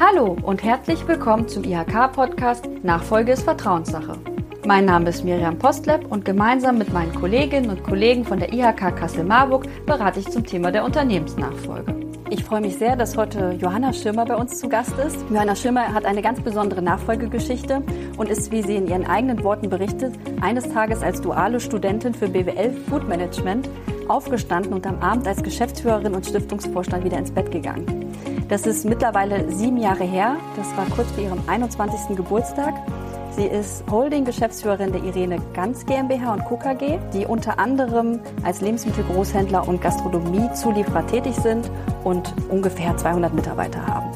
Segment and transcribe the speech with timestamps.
[0.00, 4.16] Hallo und herzlich willkommen zum IHK-Podcast Nachfolge ist Vertrauenssache.
[4.64, 8.94] Mein Name ist Miriam Postleb und gemeinsam mit meinen Kolleginnen und Kollegen von der IHK
[8.94, 11.96] Kassel-Marburg berate ich zum Thema der Unternehmensnachfolge.
[12.30, 15.16] Ich freue mich sehr, dass heute Johanna Schirmer bei uns zu Gast ist.
[15.30, 17.82] Johanna Schirmer hat eine ganz besondere Nachfolgegeschichte
[18.18, 22.28] und ist, wie sie in ihren eigenen Worten berichtet, eines Tages als duale Studentin für
[22.28, 23.68] BWL Food Management
[24.06, 28.07] aufgestanden und am Abend als Geschäftsführerin und Stiftungsvorstand wieder ins Bett gegangen.
[28.48, 30.38] Das ist mittlerweile sieben Jahre her.
[30.56, 32.16] Das war kurz vor ihrem 21.
[32.16, 32.72] Geburtstag.
[33.36, 36.56] Sie ist Holding-Geschäftsführerin der Irene Ganz GmbH und Co.
[36.56, 41.70] KG, die unter anderem als Lebensmittelgroßhändler und Gastronomie-Zulieferer tätig sind
[42.04, 44.10] und ungefähr 200 Mitarbeiter haben.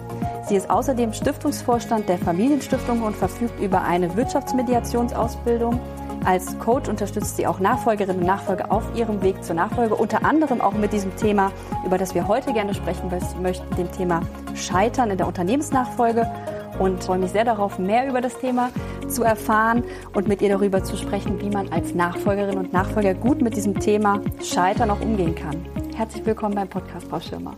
[0.48, 5.78] Sie ist außerdem Stiftungsvorstand der Familienstiftung und verfügt über eine Wirtschaftsmediationsausbildung
[6.24, 10.60] als Coach unterstützt sie auch Nachfolgerinnen und Nachfolger auf ihrem Weg zur Nachfolge, unter anderem
[10.60, 11.52] auch mit diesem Thema,
[11.84, 14.20] über das wir heute gerne sprechen möchten, dem Thema
[14.54, 16.30] Scheitern in der Unternehmensnachfolge.
[16.78, 18.70] Und freue mich sehr darauf, mehr über das Thema
[19.06, 19.84] zu erfahren
[20.14, 23.78] und mit ihr darüber zu sprechen, wie man als Nachfolgerin und Nachfolger gut mit diesem
[23.78, 25.66] Thema Scheitern auch umgehen kann.
[25.94, 27.54] Herzlich willkommen beim Podcast, Frau Schirmer.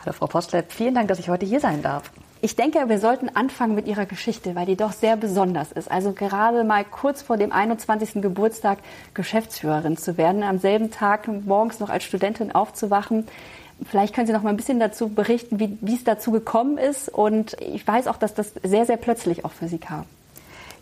[0.00, 0.72] Hallo, Frau Postleb.
[0.72, 2.10] Vielen Dank, dass ich heute hier sein darf.
[2.42, 5.90] Ich denke, wir sollten anfangen mit Ihrer Geschichte, weil die doch sehr besonders ist.
[5.90, 8.20] Also gerade mal kurz vor dem 21.
[8.20, 8.78] Geburtstag
[9.14, 13.26] Geschäftsführerin zu werden, am selben Tag morgens noch als Studentin aufzuwachen.
[13.88, 17.08] Vielleicht können Sie noch mal ein bisschen dazu berichten, wie, wie es dazu gekommen ist.
[17.08, 20.04] Und ich weiß auch, dass das sehr, sehr plötzlich auch für Sie kam.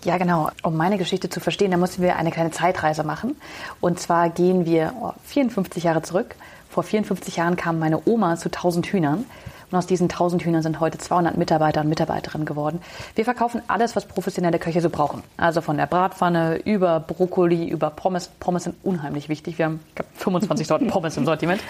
[0.05, 0.51] Ja, genau.
[0.63, 3.37] Um meine Geschichte zu verstehen, da mussten wir eine kleine Zeitreise machen.
[3.81, 6.35] Und zwar gehen wir 54 Jahre zurück.
[6.69, 9.25] Vor 54 Jahren kam meine Oma zu 1000 Hühnern.
[9.71, 12.81] Und aus diesen 1000 Hühnern sind heute 200 Mitarbeiter und Mitarbeiterinnen geworden.
[13.15, 15.23] Wir verkaufen alles, was professionelle Köche so brauchen.
[15.37, 18.29] Also von der Bratpfanne über Brokkoli, über Pommes.
[18.41, 19.59] Pommes sind unheimlich wichtig.
[19.59, 21.61] Wir haben glaub, 25 Sorten Pommes im Sortiment.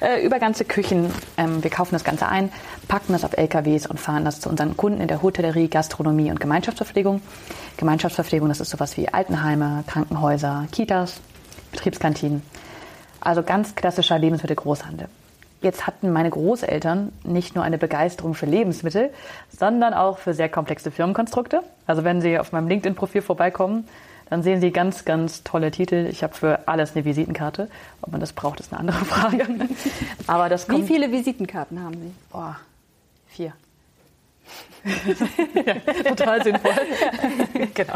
[0.00, 1.10] Äh, über ganze Küchen.
[1.36, 2.50] Ähm, wir kaufen das Ganze ein,
[2.88, 6.40] packen das auf LKWs und fahren das zu unseren Kunden in der Hotellerie, Gastronomie und
[6.40, 7.20] Gemeinschaftsverpflegung.
[7.76, 11.20] Gemeinschaftsverpflegung, das ist sowas wie Altenheime, Krankenhäuser, Kitas,
[11.72, 12.42] Betriebskantinen.
[13.20, 15.08] Also ganz klassischer Lebensmittelgroßhandel.
[15.62, 19.10] Jetzt hatten meine Großeltern nicht nur eine Begeisterung für Lebensmittel,
[19.56, 21.62] sondern auch für sehr komplexe Firmenkonstrukte.
[21.86, 23.86] Also wenn Sie auf meinem LinkedIn-Profil vorbeikommen,
[24.28, 26.08] dann sehen Sie ganz, ganz tolle Titel.
[26.10, 27.68] Ich habe für alles eine Visitenkarte.
[28.00, 29.46] Ob man das braucht, ist eine andere Frage.
[30.26, 32.12] Aber das Wie viele Visitenkarten haben Sie?
[32.32, 32.54] Oh,
[33.28, 33.52] vier.
[35.64, 36.72] ja, total sinnvoll.
[37.74, 37.94] genau.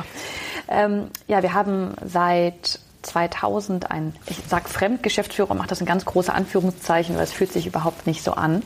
[0.69, 6.33] Ähm, ja, wir haben seit 2000 ein, ich sage Fremdgeschäftsführer, macht das in ganz große
[6.33, 8.62] Anführungszeichen, weil es fühlt sich überhaupt nicht so an.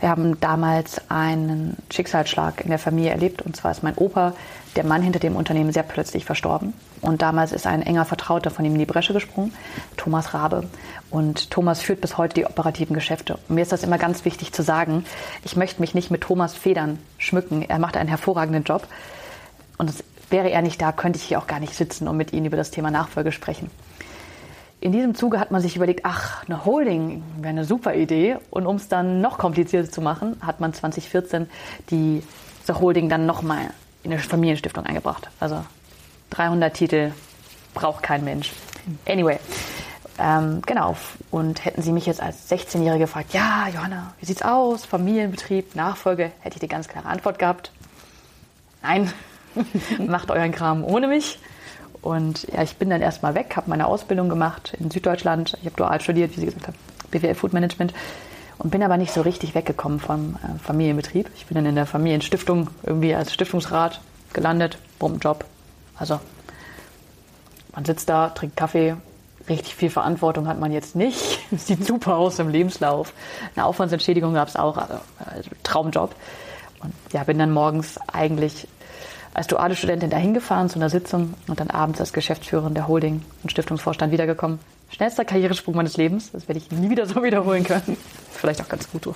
[0.00, 4.32] Wir haben damals einen Schicksalsschlag in der Familie erlebt und zwar ist mein Opa,
[4.74, 6.72] der Mann hinter dem Unternehmen, sehr plötzlich verstorben.
[7.02, 9.52] Und damals ist ein enger Vertrauter von ihm in die Bresche gesprungen,
[9.96, 10.64] Thomas Rabe.
[11.10, 13.38] Und Thomas führt bis heute die operativen Geschäfte.
[13.48, 15.04] Und mir ist das immer ganz wichtig zu sagen,
[15.44, 17.62] ich möchte mich nicht mit Thomas Federn schmücken.
[17.62, 18.88] Er macht einen hervorragenden Job.
[19.78, 22.32] Und es Wäre er nicht da, könnte ich hier auch gar nicht sitzen und mit
[22.32, 23.70] Ihnen über das Thema Nachfolge sprechen.
[24.80, 28.38] In diesem Zuge hat man sich überlegt, ach, eine Holding wäre eine super Idee.
[28.48, 31.50] Und um es dann noch komplizierter zu machen, hat man 2014
[31.90, 32.22] die,
[32.66, 35.28] Holding dann nochmal in eine Familienstiftung eingebracht.
[35.38, 35.62] Also
[36.30, 37.12] 300 Titel
[37.74, 38.52] braucht kein Mensch.
[39.06, 39.38] Anyway,
[40.18, 40.96] ähm, genau.
[41.30, 44.86] Und hätten Sie mich jetzt als 16-Jährige gefragt, ja, Johanna, wie sieht's aus?
[44.86, 47.70] Familienbetrieb, Nachfolge, hätte ich die ganz klare Antwort gehabt.
[48.82, 49.12] Nein,
[50.06, 51.38] macht euren Kram ohne mich.
[52.00, 55.56] Und ja, ich bin dann erstmal weg, habe meine Ausbildung gemacht in Süddeutschland.
[55.60, 56.76] Ich habe dual studiert, wie Sie gesagt haben,
[57.10, 57.94] BWL Food Management.
[58.58, 61.30] Und bin aber nicht so richtig weggekommen vom äh, Familienbetrieb.
[61.36, 64.00] Ich bin dann in der Familienstiftung irgendwie als Stiftungsrat
[64.32, 64.78] gelandet,
[65.20, 65.44] Job.
[65.96, 66.20] Also
[67.74, 68.96] man sitzt da, trinkt Kaffee,
[69.48, 71.40] richtig viel Verantwortung hat man jetzt nicht.
[71.56, 73.12] Sieht super aus im Lebenslauf.
[73.54, 76.14] Eine Aufwandsentschädigung gab es auch, also, also Traumjob.
[76.82, 78.66] Und ja, bin dann morgens eigentlich
[79.34, 83.22] als duale Studentin dahin gefahren zu einer Sitzung und dann abends als Geschäftsführerin der Holding
[83.42, 84.58] und Stiftungsvorstand wiedergekommen.
[84.90, 86.30] Schnellster Karrieresprung meines Lebens.
[86.32, 87.96] Das werde ich nie wieder so wiederholen können.
[88.30, 89.08] Vielleicht auch ganz gut.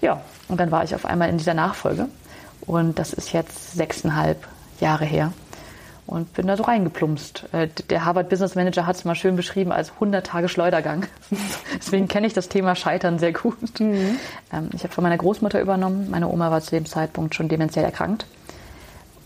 [0.00, 2.08] Ja, und dann war ich auf einmal in dieser Nachfolge.
[2.62, 4.46] Und das ist jetzt sechseinhalb
[4.80, 5.32] Jahre her.
[6.06, 7.52] Und bin da so reingeplumpst.
[7.52, 11.06] Äh, der Harvard Business Manager hat es mal schön beschrieben als 100 Tage Schleudergang.
[11.76, 13.78] Deswegen kenne ich das Thema Scheitern sehr gut.
[13.78, 14.18] Mhm.
[14.52, 16.08] Ähm, ich habe von meiner Großmutter übernommen.
[16.10, 18.26] Meine Oma war zu dem Zeitpunkt schon dementiell erkrankt.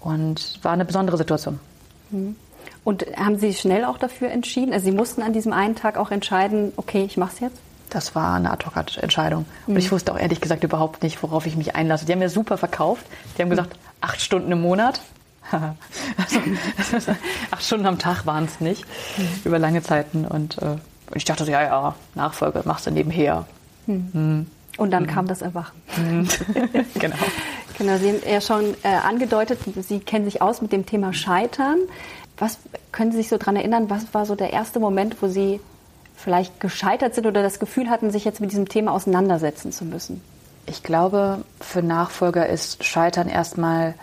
[0.02, 1.58] Und war eine besondere Situation.
[2.10, 2.36] Mhm.
[2.84, 4.72] Und haben Sie schnell auch dafür entschieden?
[4.72, 7.58] Also Sie mussten an diesem einen Tag auch entscheiden, okay, ich mache es jetzt?
[7.90, 9.44] Das war eine Ad-Hoc-Entscheidung.
[9.66, 9.92] Und ich mhm.
[9.92, 12.06] wusste auch ehrlich gesagt überhaupt nicht, worauf ich mich einlasse.
[12.06, 13.04] Die haben mir super verkauft.
[13.36, 15.00] Die haben gesagt, acht Stunden im Monat.
[15.50, 16.40] also,
[17.50, 18.84] acht Stunden am Tag waren es nicht,
[19.18, 19.28] mhm.
[19.44, 20.24] über lange Zeiten.
[20.26, 20.76] Und äh,
[21.14, 23.46] ich dachte so, ja, ja, Nachfolge machst du nebenher.
[23.86, 24.46] Mhm.
[24.78, 25.76] Und dann kam das Erwachen.
[26.94, 27.16] genau.
[27.78, 31.78] Genau, Sie haben ja schon äh, angedeutet, Sie kennen sich aus mit dem Thema Scheitern.
[32.38, 32.58] Was
[32.90, 35.60] können Sie sich so daran erinnern, was war so der erste Moment, wo Sie
[36.16, 40.20] vielleicht gescheitert sind oder das Gefühl hatten, sich jetzt mit diesem Thema auseinandersetzen zu müssen?
[40.66, 43.94] Ich glaube, für Nachfolger ist Scheitern erstmal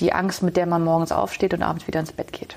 [0.00, 2.56] die Angst, mit der man morgens aufsteht und abends wieder ins Bett geht.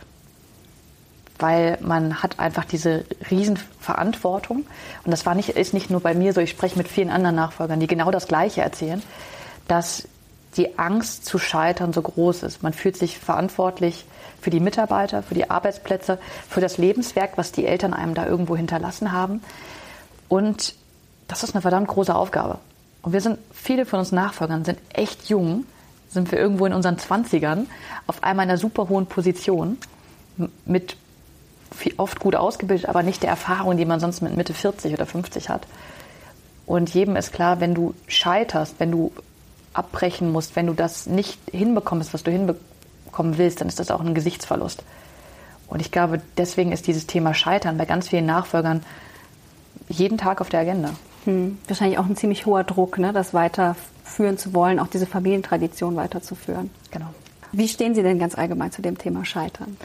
[1.37, 4.65] Weil man hat einfach diese Riesenverantwortung.
[5.03, 7.35] Und das war nicht, ist nicht nur bei mir so, ich spreche mit vielen anderen
[7.35, 9.01] Nachfolgern, die genau das Gleiche erzählen,
[9.69, 10.07] dass
[10.57, 12.63] die Angst zu scheitern so groß ist.
[12.63, 14.05] Man fühlt sich verantwortlich
[14.41, 16.17] für die Mitarbeiter, für die Arbeitsplätze,
[16.49, 19.41] für das Lebenswerk, was die Eltern einem da irgendwo hinterlassen haben.
[20.27, 20.75] Und
[21.27, 22.57] das ist eine verdammt große Aufgabe.
[23.03, 25.65] Und wir sind, viele von uns Nachfolgern sind echt jung,
[26.09, 27.67] sind wir irgendwo in unseren Zwanzigern,
[28.07, 29.77] auf einmal in einer super hohen Position,
[30.65, 30.97] mit
[31.97, 35.49] oft gut ausgebildet, aber nicht der Erfahrung, die man sonst mit Mitte 40 oder 50
[35.49, 35.67] hat.
[36.65, 39.11] Und jedem ist klar, wenn du scheiterst, wenn du
[39.79, 44.01] abbrechen musst, wenn du das nicht hinbekommst, was du hinbekommen willst, dann ist das auch
[44.01, 44.83] ein Gesichtsverlust.
[45.67, 48.83] Und ich glaube, deswegen ist dieses Thema Scheitern bei ganz vielen Nachfolgern
[49.87, 50.91] jeden Tag auf der Agenda.
[51.25, 51.57] Hm.
[51.67, 56.69] Wahrscheinlich auch ein ziemlich hoher Druck, ne, das weiterführen zu wollen, auch diese Familientradition weiterzuführen.
[56.91, 57.07] Genau.
[57.51, 59.77] Wie stehen Sie denn ganz allgemein zu dem Thema Scheitern?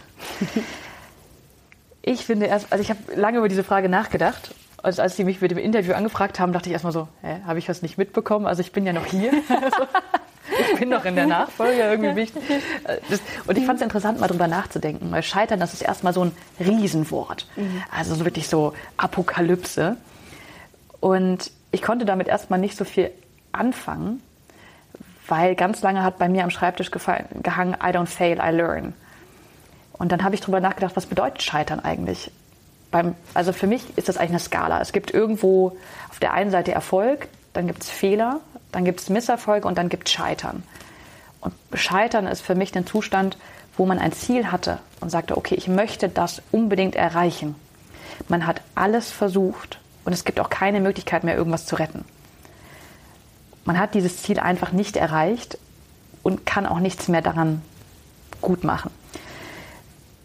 [2.03, 4.55] ich finde erst, also ich habe lange über diese Frage nachgedacht.
[4.85, 7.59] Also als Sie mich mit dem Interview angefragt haben, dachte ich erstmal so, hä, habe
[7.59, 8.47] ich was nicht mitbekommen?
[8.47, 9.33] Also ich bin ja noch hier.
[10.73, 12.43] ich bin noch in der Nachfolge irgendwie wichtig.
[13.09, 16.27] Das, und ich fand es interessant, mal drüber nachzudenken, weil Scheitern, das ist erstmal so
[16.27, 17.47] ein Riesenwort.
[17.57, 17.83] Mhm.
[17.91, 19.97] Also so wirklich so Apokalypse.
[21.01, 23.11] Und ich konnte damit erstmal nicht so viel
[23.53, 24.23] anfangen,
[25.29, 28.93] weil ganz lange hat bei mir am Schreibtisch gehangen, I don't fail, I learn.
[29.93, 32.31] Und dann habe ich darüber nachgedacht, was bedeutet Scheitern eigentlich?
[32.95, 34.81] Beim, also für mich ist das eigentlich eine Skala.
[34.81, 35.77] Es gibt irgendwo
[36.11, 38.39] auf der einen Seite Erfolg, dann gibt es Fehler,
[38.71, 40.63] dann gibt es Misserfolge und dann gibt es Scheitern.
[41.41, 43.37] Und Scheitern ist für mich ein Zustand,
[43.77, 47.57] wo man ein Ziel hatte und sagte, okay, ich möchte das unbedingt erreichen.
[48.29, 52.05] Man hat alles versucht und es gibt auch keine Möglichkeit mehr, irgendwas zu retten.
[53.65, 55.59] Man hat dieses Ziel einfach nicht erreicht
[56.23, 57.61] und kann auch nichts mehr daran
[58.41, 58.93] gut machen.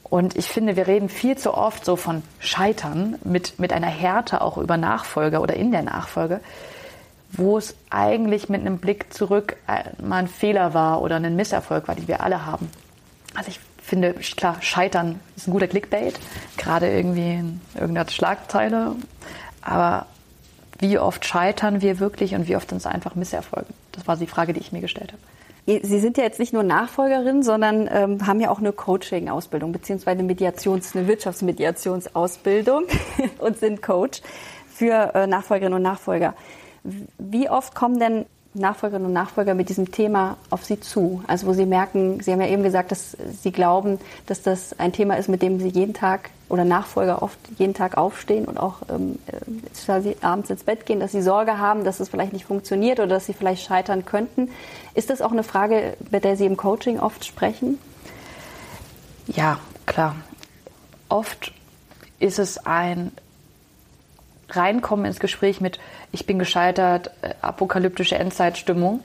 [0.10, 4.42] Und ich finde, wir reden viel zu oft so von Scheitern mit, mit einer Härte
[4.42, 6.40] auch über Nachfolge oder in der Nachfolge,
[7.32, 11.88] wo es eigentlich mit einem Blick zurück äh, mal ein Fehler war oder ein Misserfolg
[11.88, 12.70] war, den wir alle haben.
[13.36, 16.20] Also ich finde, klar, Scheitern ist ein guter Clickbait,
[16.58, 18.96] gerade irgendwie in irgendeiner Schlagzeile.
[19.62, 20.08] Aber
[20.80, 23.68] wie oft scheitern wir wirklich und wie oft sind es einfach Misserfolge?
[23.92, 25.22] Das war die Frage, die ich mir gestellt habe.
[25.84, 30.20] Sie sind ja jetzt nicht nur Nachfolgerin, sondern ähm, haben ja auch eine Coaching-Ausbildung beziehungsweise
[30.20, 32.86] eine Mediations-, eine Wirtschaftsmediationsausbildung
[33.38, 34.22] und sind Coach
[34.68, 36.34] für äh, Nachfolgerinnen und Nachfolger.
[37.20, 41.24] Wie oft kommen denn Nachfolgerinnen und Nachfolger mit diesem Thema auf Sie zu?
[41.28, 44.92] Also wo Sie merken, Sie haben ja eben gesagt, dass Sie glauben, dass das ein
[44.92, 48.78] Thema ist, mit dem Sie jeden Tag oder Nachfolger oft jeden Tag aufstehen und auch
[48.90, 53.00] ähm, äh, abends ins Bett gehen, dass Sie Sorge haben, dass es vielleicht nicht funktioniert
[53.00, 54.50] oder dass Sie vielleicht scheitern könnten.
[54.96, 57.78] Ist das auch eine Frage, mit der Sie im Coaching oft sprechen?
[59.28, 60.16] Ja, klar.
[61.08, 61.54] Oft
[62.20, 63.12] ist es ein
[64.50, 65.80] Reinkommen ins Gespräch mit,
[66.12, 69.04] ich bin gescheitert, äh, apokalyptische Endzeitstimmung.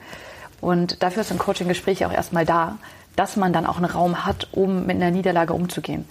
[0.61, 2.77] Und dafür ist ein Coaching-Gespräch auch erstmal da,
[3.15, 6.05] dass man dann auch einen Raum hat, um mit einer Niederlage umzugehen.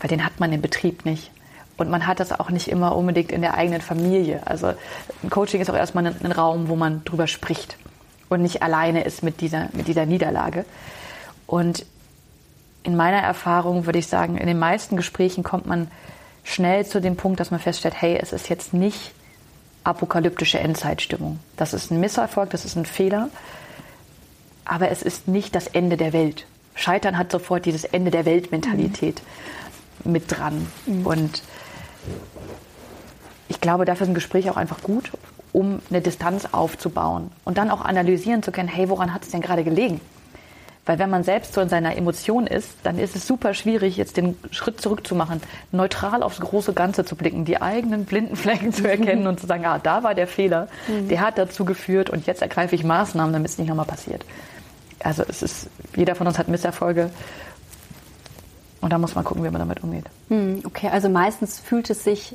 [0.00, 1.30] Weil den hat man im Betrieb nicht.
[1.76, 4.42] Und man hat das auch nicht immer unbedingt in der eigenen Familie.
[4.44, 4.74] Also
[5.22, 7.76] ein Coaching ist auch erstmal ein, ein Raum, wo man drüber spricht
[8.28, 10.64] und nicht alleine ist mit dieser, mit dieser Niederlage.
[11.46, 11.86] Und
[12.82, 15.88] in meiner Erfahrung würde ich sagen, in den meisten Gesprächen kommt man
[16.48, 19.12] schnell zu dem Punkt, dass man feststellt, hey, es ist jetzt nicht
[19.84, 21.38] apokalyptische Endzeitstimmung.
[21.56, 23.28] Das ist ein Misserfolg, das ist ein Fehler,
[24.64, 26.46] aber es ist nicht das Ende der Welt.
[26.74, 29.20] Scheitern hat sofort dieses Ende der Weltmentalität
[30.04, 30.12] mhm.
[30.12, 30.66] mit dran.
[30.86, 31.06] Mhm.
[31.06, 31.42] Und
[33.48, 35.12] ich glaube, dafür ist ein Gespräch auch einfach gut,
[35.52, 39.40] um eine Distanz aufzubauen und dann auch analysieren zu können, hey, woran hat es denn
[39.42, 40.00] gerade gelegen?
[40.88, 44.16] Weil wenn man selbst so in seiner Emotion ist, dann ist es super schwierig, jetzt
[44.16, 48.72] den Schritt zurück zu machen, neutral aufs große Ganze zu blicken, die eigenen blinden Flecken
[48.72, 51.08] zu erkennen und zu sagen, ah, da war der Fehler, mhm.
[51.08, 54.24] der hat dazu geführt und jetzt ergreife ich Maßnahmen, damit es nicht nochmal passiert.
[55.00, 57.10] Also es ist, jeder von uns hat Misserfolge
[58.80, 60.06] und da muss man gucken, wie man damit umgeht.
[60.30, 62.34] Mhm, okay, also meistens fühlt es sich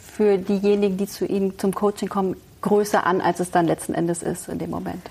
[0.00, 4.22] für diejenigen, die zu Ihnen zum Coaching kommen, größer an, als es dann letzten Endes
[4.22, 5.02] ist in dem Moment.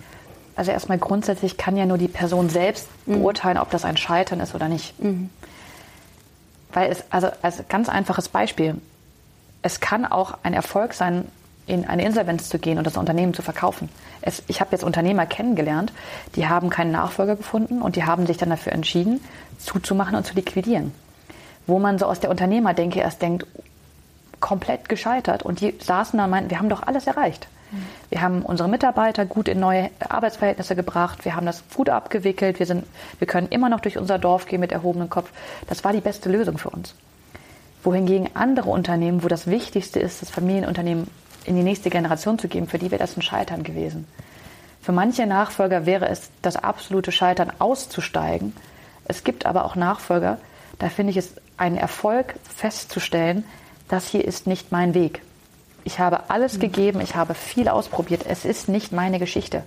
[0.57, 3.19] Also erstmal grundsätzlich kann ja nur die Person selbst mhm.
[3.19, 4.99] beurteilen, ob das ein Scheitern ist oder nicht.
[5.01, 5.29] Mhm.
[6.73, 8.75] Weil es, also als ganz einfaches Beispiel,
[9.61, 11.25] es kann auch ein Erfolg sein,
[11.67, 13.89] in eine Insolvenz zu gehen und das Unternehmen zu verkaufen.
[14.21, 15.93] Es, ich habe jetzt Unternehmer kennengelernt,
[16.35, 19.19] die haben keinen Nachfolger gefunden und die haben sich dann dafür entschieden,
[19.59, 20.91] zuzumachen und zu liquidieren.
[21.67, 23.45] Wo man so aus der Unternehmerdenke erst denkt,
[24.39, 25.43] komplett gescheitert.
[25.43, 27.47] Und die saßen da und meinten, wir haben doch alles erreicht.
[28.09, 31.25] Wir haben unsere Mitarbeiter gut in neue Arbeitsverhältnisse gebracht.
[31.25, 32.59] Wir haben das gut abgewickelt.
[32.59, 32.85] Wir, sind,
[33.19, 35.29] wir können immer noch durch unser Dorf gehen mit erhobenem Kopf.
[35.67, 36.95] Das war die beste Lösung für uns.
[37.83, 41.07] Wohingegen andere Unternehmen, wo das Wichtigste ist, das Familienunternehmen
[41.45, 44.07] in die nächste Generation zu geben, für die wäre das ein Scheitern gewesen.
[44.81, 48.53] Für manche Nachfolger wäre es das absolute Scheitern, auszusteigen.
[49.05, 50.37] Es gibt aber auch Nachfolger,
[50.79, 53.45] da finde ich es einen Erfolg festzustellen,
[53.87, 55.21] das hier ist nicht mein Weg.
[55.87, 56.59] Ich habe alles mhm.
[56.59, 59.63] gegeben, ich habe viel ausprobiert, es ist nicht meine Geschichte.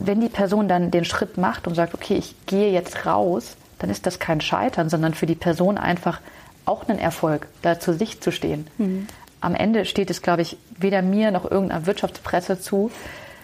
[0.00, 3.88] Wenn die Person dann den Schritt macht und sagt, okay, ich gehe jetzt raus, dann
[3.88, 6.20] ist das kein Scheitern, sondern für die Person einfach
[6.64, 8.66] auch ein Erfolg, da zu sich zu stehen.
[8.78, 9.06] Mhm.
[9.40, 12.90] Am Ende steht es, glaube ich, weder mir noch irgendeiner Wirtschaftspresse zu,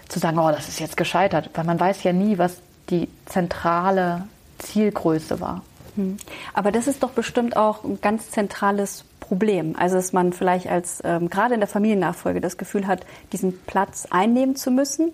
[0.09, 2.56] zu sagen, oh, das ist jetzt gescheitert, weil man weiß ja nie, was
[2.90, 4.25] die zentrale
[4.59, 5.62] Zielgröße war.
[5.96, 6.16] Mhm.
[6.52, 9.74] Aber das ist doch bestimmt auch ein ganz zentrales Problem.
[9.76, 14.06] Also dass man vielleicht als ähm, gerade in der Familiennachfolge das Gefühl hat, diesen Platz
[14.10, 15.12] einnehmen zu müssen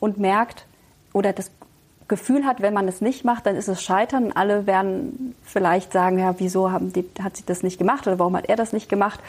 [0.00, 0.66] und merkt
[1.12, 1.50] oder das
[2.06, 4.32] Gefühl hat, wenn man es nicht macht, dann ist es Scheitern.
[4.32, 8.36] Alle werden vielleicht sagen, ja, wieso haben die, hat sie das nicht gemacht oder warum
[8.36, 9.20] hat er das nicht gemacht?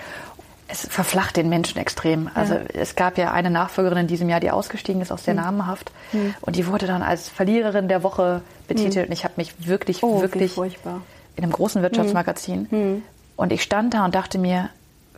[0.67, 2.29] Es verflacht den Menschen extrem.
[2.33, 2.61] Also ja.
[2.73, 5.43] es gab ja eine Nachfolgerin in diesem Jahr, die ausgestiegen ist, auch sehr hm.
[5.43, 5.91] namenhaft.
[6.11, 6.33] Hm.
[6.41, 8.95] Und die wurde dann als Verliererin der Woche betitelt.
[8.95, 9.05] Hm.
[9.05, 12.79] Und ich habe mich wirklich, oh, wirklich in einem großen Wirtschaftsmagazin hm.
[12.79, 13.03] hm.
[13.35, 14.69] Und ich stand da und dachte mir,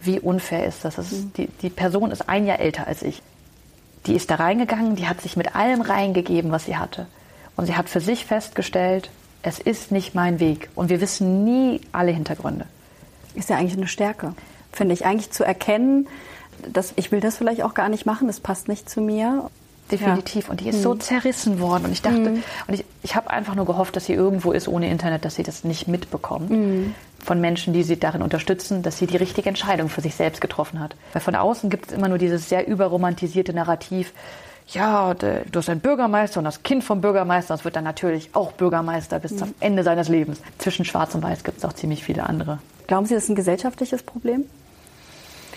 [0.01, 0.95] wie unfair ist das?
[0.95, 1.33] das ist, mhm.
[1.33, 3.21] die, die Person ist ein Jahr älter als ich.
[4.05, 7.07] Die ist da reingegangen, die hat sich mit allem reingegeben, was sie hatte.
[7.55, 9.09] Und sie hat für sich festgestellt,
[9.41, 10.69] es ist nicht mein Weg.
[10.75, 12.65] Und wir wissen nie alle Hintergründe.
[13.35, 14.33] Ist ja eigentlich eine Stärke,
[14.77, 15.05] finde ich.
[15.05, 16.07] Eigentlich zu erkennen,
[16.71, 19.49] dass ich will das vielleicht auch gar nicht machen, das passt nicht zu mir.
[19.91, 20.45] Definitiv.
[20.45, 20.51] Ja.
[20.51, 20.83] Und die ist mhm.
[20.83, 21.85] so zerrissen worden.
[21.85, 22.43] Und ich dachte, mhm.
[22.67, 25.43] und ich, ich habe einfach nur gehofft, dass sie irgendwo ist ohne Internet, dass sie
[25.43, 26.49] das nicht mitbekommt.
[26.49, 26.93] Mhm.
[27.23, 30.79] Von Menschen, die sie darin unterstützen, dass sie die richtige Entscheidung für sich selbst getroffen
[30.79, 30.95] hat.
[31.13, 34.13] Weil von außen gibt es immer nur dieses sehr überromantisierte Narrativ.
[34.69, 38.51] Ja, du hast einen Bürgermeister und das Kind vom Bürgermeister, das wird dann natürlich auch
[38.51, 39.55] Bürgermeister bis zum mhm.
[39.61, 40.41] Ende seines Lebens.
[40.57, 42.59] Zwischen Schwarz und Weiß gibt es auch ziemlich viele andere.
[42.87, 44.43] Glauben Sie, das ist ein gesellschaftliches Problem?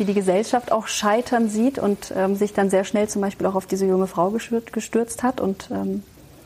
[0.00, 3.54] Wie die Gesellschaft auch Scheitern sieht und ähm, sich dann sehr schnell zum Beispiel auch
[3.54, 6.02] auf diese junge Frau gestürzt hat und ähm,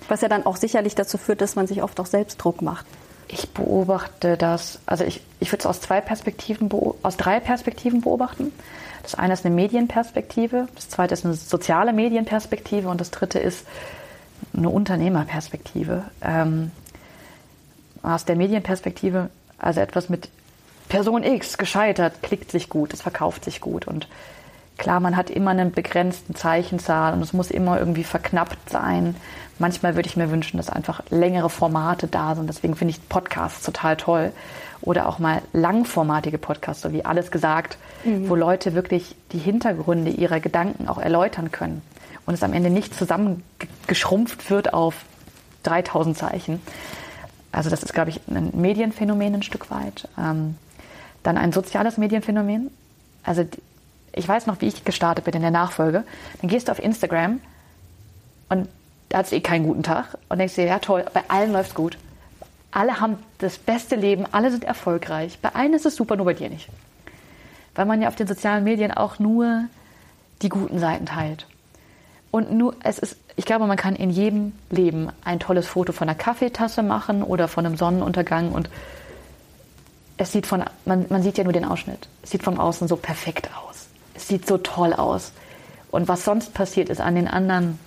[0.09, 2.85] was ja dann auch sicherlich dazu führt, dass man sich oft auch selbst Druck macht.
[3.29, 6.69] Ich beobachte das, also ich, ich würde es aus zwei Perspektiven,
[7.03, 8.53] aus drei Perspektiven beobachten.
[9.03, 13.67] Das eine ist eine Medienperspektive, das zweite ist eine soziale Medienperspektive und das dritte ist
[14.55, 16.05] eine Unternehmerperspektive.
[16.23, 16.71] Ähm,
[18.03, 20.29] aus der Medienperspektive, also etwas mit
[20.95, 23.89] Person X gescheitert, klickt sich gut, es verkauft sich gut.
[23.89, 24.07] Und
[24.79, 29.17] klar, man hat immer einen begrenzten Zeichenzahl und es muss immer irgendwie verknappt sein.
[29.59, 32.47] Manchmal würde ich mir wünschen, dass einfach längere Formate da sind.
[32.47, 34.31] Deswegen finde ich Podcasts total toll.
[34.83, 38.29] Oder auch mal langformatige Podcasts, so wie alles gesagt, mhm.
[38.29, 41.83] wo Leute wirklich die Hintergründe ihrer Gedanken auch erläutern können.
[42.25, 44.95] Und es am Ende nicht zusammengeschrumpft wird auf
[45.65, 46.63] 3000 Zeichen.
[47.51, 50.09] Also das ist, glaube ich, ein Medienphänomen ein Stück weit.
[51.25, 52.71] Dann ein soziales Medienphänomen.
[53.25, 53.45] Also
[54.13, 56.05] ich weiß noch, wie ich gestartet bin in der Nachfolge.
[56.41, 57.41] Dann gehst du auf Instagram
[58.49, 58.69] und
[59.09, 61.71] da hat es eh keinen guten Tag und denkst dir, ja toll, bei allen läuft
[61.71, 61.99] es gut.
[62.71, 65.39] Alle haben das beste Leben, alle sind erfolgreich.
[65.41, 66.69] Bei allen ist es super, nur bei dir nicht.
[67.75, 69.65] Weil man ja auf den sozialen Medien auch nur
[70.43, 71.47] die guten Seiten teilt.
[72.33, 76.09] Und nur, es ist, ich glaube, man kann in jedem Leben ein tolles Foto von
[76.09, 78.69] einer Kaffeetasse machen oder von einem Sonnenuntergang und
[80.17, 82.09] es sieht von, man, man sieht ja nur den Ausschnitt.
[82.23, 83.87] Es sieht von außen so perfekt aus.
[84.15, 85.33] Es sieht so toll aus.
[85.91, 87.79] Und was sonst passiert ist an den anderen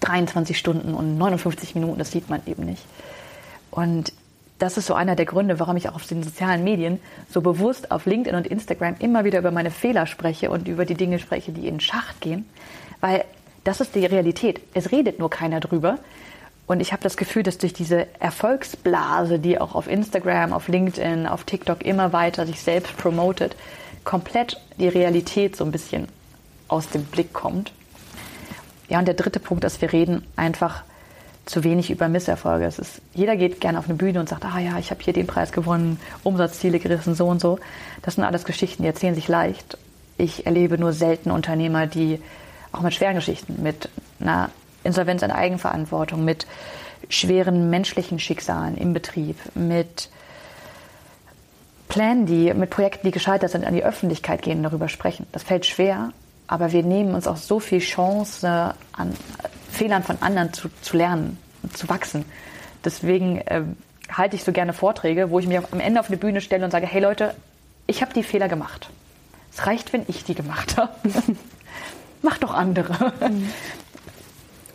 [0.00, 2.84] 23 Stunden und 59 Minuten, das sieht man eben nicht.
[3.70, 4.12] Und
[4.58, 7.90] das ist so einer der Gründe, warum ich auch auf den sozialen Medien so bewusst
[7.90, 11.52] auf LinkedIn und Instagram immer wieder über meine Fehler spreche und über die Dinge spreche,
[11.52, 12.48] die in Schacht gehen.
[13.00, 13.24] Weil
[13.64, 14.60] das ist die Realität.
[14.74, 15.98] Es redet nur keiner drüber.
[16.66, 21.26] Und ich habe das Gefühl, dass durch diese Erfolgsblase, die auch auf Instagram, auf LinkedIn,
[21.26, 23.54] auf TikTok immer weiter sich selbst promotet,
[24.04, 26.08] komplett die Realität so ein bisschen
[26.68, 27.72] aus dem Blick kommt.
[28.88, 30.82] Ja, und der dritte Punkt ist, wir reden einfach
[31.46, 32.64] zu wenig über Misserfolge.
[32.64, 35.12] Es ist, jeder geht gerne auf eine Bühne und sagt, ah ja, ich habe hier
[35.12, 37.58] den Preis gewonnen, Umsatzziele gerissen, so und so.
[38.02, 39.76] Das sind alles Geschichten, die erzählen sich leicht.
[40.16, 42.20] Ich erlebe nur selten Unternehmer, die
[42.72, 43.90] auch mit schweren Geschichten, mit
[44.20, 44.50] einer
[44.84, 46.46] Insolvenz in Eigenverantwortung, mit
[47.08, 50.08] schweren menschlichen Schicksalen im Betrieb, mit
[51.88, 55.26] Plänen, die mit Projekten, die gescheitert sind, an die Öffentlichkeit gehen, darüber sprechen.
[55.32, 56.12] Das fällt schwer,
[56.46, 59.14] aber wir nehmen uns auch so viel Chance, an
[59.70, 61.38] Fehlern von anderen zu, zu lernen,
[61.72, 62.24] zu wachsen.
[62.84, 63.62] Deswegen äh,
[64.10, 66.70] halte ich so gerne Vorträge, wo ich mich am Ende auf eine Bühne stelle und
[66.70, 67.34] sage, hey Leute,
[67.86, 68.90] ich habe die Fehler gemacht.
[69.52, 70.92] Es reicht, wenn ich die gemacht habe.
[72.22, 73.12] Mach doch andere.
[73.28, 73.50] Mhm.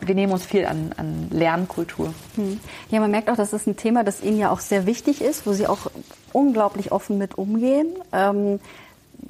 [0.02, 2.14] Wir nehmen uns viel an, an Lernkultur.
[2.36, 2.60] Mhm.
[2.90, 5.46] Ja, man merkt auch, das ist ein Thema, das Ihnen ja auch sehr wichtig ist,
[5.46, 5.92] wo Sie auch
[6.34, 7.88] unglaublich offen mit umgehen.
[8.14, 8.60] Ähm,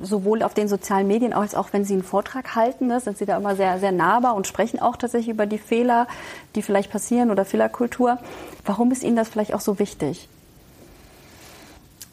[0.02, 3.26] sowohl auf den sozialen Medien als auch wenn Sie einen Vortrag halten, ne, sind Sie
[3.26, 6.08] da immer sehr, sehr nahbar und sprechen auch tatsächlich über die Fehler,
[6.56, 8.20] die vielleicht passieren oder Fehlerkultur.
[8.66, 10.30] Warum ist Ihnen das vielleicht auch so wichtig?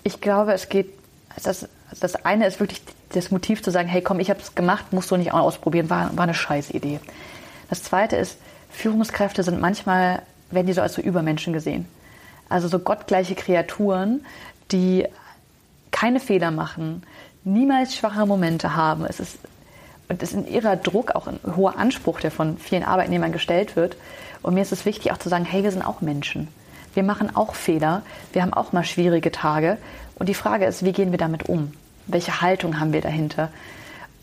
[0.03, 0.93] Ich glaube, es geht,
[1.43, 1.69] das,
[2.01, 5.11] das eine ist wirklich das Motiv zu sagen, hey komm, ich habe es gemacht, musst
[5.11, 7.01] du nicht auch ausprobieren, war, war eine scheiß Idee.
[7.69, 8.39] Das zweite ist,
[8.76, 11.88] Führungskräfte sind manchmal, werden die so als so Übermenschen gesehen.
[12.50, 14.25] Also so gottgleiche Kreaturen,
[14.71, 15.06] die
[15.90, 17.02] keine Fehler machen,
[17.42, 19.06] niemals schwache Momente haben.
[19.06, 19.38] Es ist,
[20.11, 23.76] und es ist ein irrer Druck, auch ein hoher Anspruch, der von vielen Arbeitnehmern gestellt
[23.76, 23.97] wird.
[24.42, 26.49] Und mir ist es wichtig auch zu sagen, hey, wir sind auch Menschen.
[26.92, 28.02] Wir machen auch Fehler.
[28.35, 29.78] Wir haben auch mal schwierige Tage.
[30.18, 31.73] Und die Frage ist, wie gehen wir damit um?
[32.06, 33.50] Welche Haltung haben wir dahinter?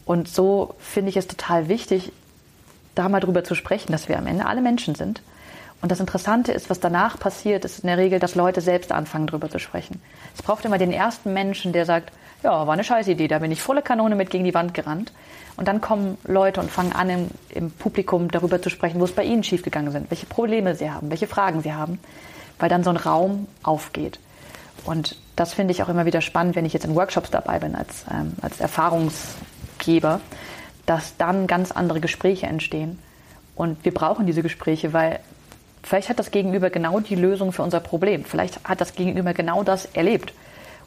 [0.05, 2.11] Und so finde ich es total wichtig,
[2.95, 5.21] da mal drüber zu sprechen, dass wir am Ende alle Menschen sind.
[5.81, 9.27] Und das Interessante ist, was danach passiert, ist in der Regel, dass Leute selbst anfangen,
[9.27, 10.01] drüber zu sprechen.
[10.33, 13.51] Es braucht immer den ersten Menschen, der sagt, ja, war eine scheiß Idee, da bin
[13.51, 15.11] ich volle Kanone mit gegen die Wand gerannt.
[15.55, 19.11] Und dann kommen Leute und fangen an, im, im Publikum darüber zu sprechen, wo es
[19.11, 21.99] bei ihnen schiefgegangen sind, welche Probleme sie haben, welche Fragen sie haben,
[22.59, 24.19] weil dann so ein Raum aufgeht.
[24.85, 27.75] Und das finde ich auch immer wieder spannend, wenn ich jetzt in Workshops dabei bin
[27.75, 30.19] als, ähm, als Erfahrungsgeber,
[30.85, 32.99] dass dann ganz andere Gespräche entstehen.
[33.55, 35.19] Und wir brauchen diese Gespräche, weil
[35.83, 38.25] vielleicht hat das Gegenüber genau die Lösung für unser Problem.
[38.25, 40.33] Vielleicht hat das Gegenüber genau das erlebt.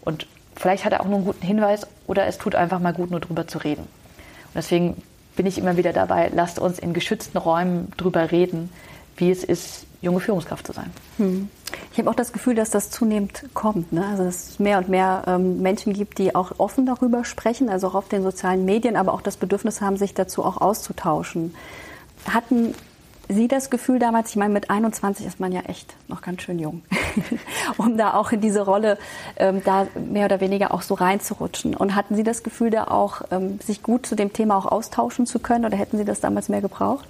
[0.02, 0.26] Und
[0.56, 3.20] vielleicht hat er auch nur einen guten Hinweis oder es tut einfach mal gut, nur
[3.20, 3.82] drüber zu reden.
[3.82, 5.02] Und deswegen
[5.36, 8.70] bin ich immer wieder dabei, lasst uns in geschützten Räumen drüber reden,
[9.16, 10.90] wie es ist, junge Führungskraft zu sein.
[11.18, 11.48] Hm.
[11.96, 13.90] Ich habe auch das Gefühl, dass das zunehmend kommt.
[13.90, 14.04] Ne?
[14.04, 17.86] Also dass es mehr und mehr ähm, Menschen gibt, die auch offen darüber sprechen, also
[17.86, 21.54] auch auf den sozialen Medien, aber auch das Bedürfnis haben, sich dazu auch auszutauschen.
[22.28, 22.74] Hatten
[23.30, 26.58] Sie das Gefühl damals, ich meine, mit 21 ist man ja echt noch ganz schön
[26.58, 26.82] jung,
[27.78, 28.98] um da auch in diese Rolle
[29.38, 31.74] ähm, da mehr oder weniger auch so reinzurutschen.
[31.74, 35.24] Und hatten Sie das Gefühl, da auch ähm, sich gut zu dem Thema auch austauschen
[35.24, 37.08] zu können oder hätten Sie das damals mehr gebraucht?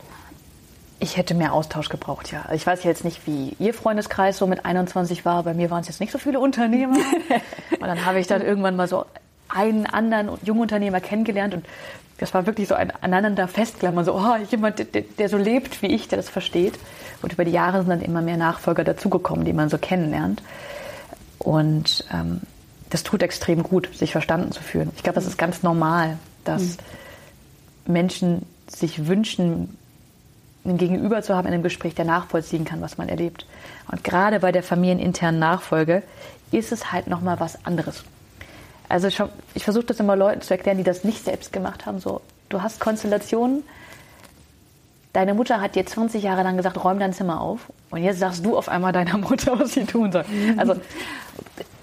[0.98, 2.46] Ich hätte mehr Austausch gebraucht, ja.
[2.52, 5.42] Ich weiß jetzt nicht, wie Ihr Freundeskreis so mit 21 war.
[5.42, 6.96] Bei mir waren es jetzt nicht so viele Unternehmer.
[7.70, 9.04] und dann habe ich dann irgendwann mal so
[9.48, 11.66] einen anderen Jungunternehmer kennengelernt und
[12.18, 15.88] das war wirklich so ein aneinander festklammern, so oh, jemand, der, der, so lebt wie
[15.88, 16.78] ich, der das versteht.
[17.20, 20.42] Und über die Jahre sind dann immer mehr Nachfolger dazugekommen, die man so kennenlernt.
[21.38, 22.40] Und ähm,
[22.88, 24.90] das tut extrem gut, sich verstanden zu fühlen.
[24.96, 26.78] Ich glaube, das ist ganz normal, dass
[27.86, 27.92] mhm.
[27.92, 29.76] Menschen sich wünschen,
[30.68, 33.46] einen Gegenüber zu haben in einem Gespräch, der nachvollziehen kann, was man erlebt.
[33.90, 36.02] Und gerade bei der familieninternen Nachfolge
[36.52, 38.04] ist es halt nochmal was anderes.
[38.88, 41.98] Also schon, ich versuche das immer Leuten zu erklären, die das nicht selbst gemacht haben.
[41.98, 43.64] So, du hast Konstellationen.
[45.12, 47.72] Deine Mutter hat dir 20 Jahre lang gesagt, räum dein Zimmer auf.
[47.90, 50.24] Und jetzt sagst du auf einmal deiner Mutter, was sie tun soll.
[50.28, 50.58] Mhm.
[50.58, 50.76] Also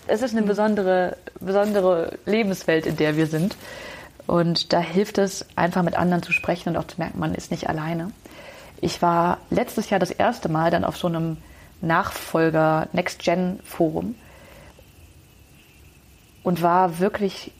[0.07, 3.55] es ist eine besondere, besondere Lebenswelt, in der wir sind.
[4.27, 7.51] Und da hilft es, einfach mit anderen zu sprechen und auch zu merken, man ist
[7.51, 8.11] nicht alleine.
[8.83, 11.37] Ich war letztes Jahr das erste Mal dann auf so einem
[11.79, 14.15] Nachfolger Next Gen Forum
[16.43, 17.53] und war wirklich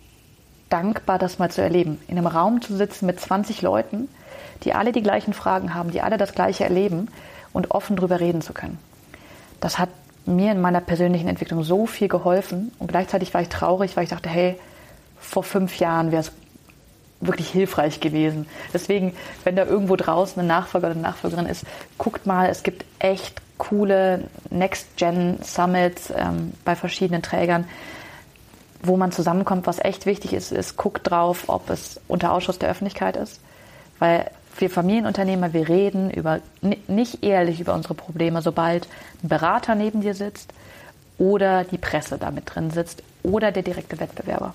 [0.68, 1.98] dankbar, das mal zu erleben.
[2.10, 4.10] In einem Raum zu sitzen mit 20 Leuten,
[4.66, 7.08] die alle die gleichen Fragen haben, die alle das Gleiche erleben
[7.54, 8.78] und offen darüber reden zu können.
[9.62, 9.92] Das hat
[10.26, 14.10] mir in meiner persönlichen Entwicklung so viel geholfen und gleichzeitig war ich traurig, weil ich
[14.10, 14.60] dachte, hey,
[15.22, 16.34] vor fünf Jahren wäre es
[17.21, 18.47] wirklich hilfreich gewesen.
[18.73, 21.63] Deswegen, wenn da irgendwo draußen ein Nachfolger oder eine Nachfolgerin ist,
[21.97, 27.65] guckt mal, es gibt echt coole Next-Gen-Summits ähm, bei verschiedenen Trägern
[28.84, 32.69] wo man zusammenkommt, was echt wichtig ist, ist, guckt drauf, ob es unter Ausschuss der
[32.69, 33.39] Öffentlichkeit ist.
[33.97, 36.41] Weil wir Familienunternehmer, wir reden über,
[36.88, 38.88] nicht ehrlich über unsere Probleme, sobald
[39.23, 40.54] ein Berater neben dir sitzt
[41.17, 44.54] oder die Presse da mit drin sitzt oder der direkte Wettbewerber.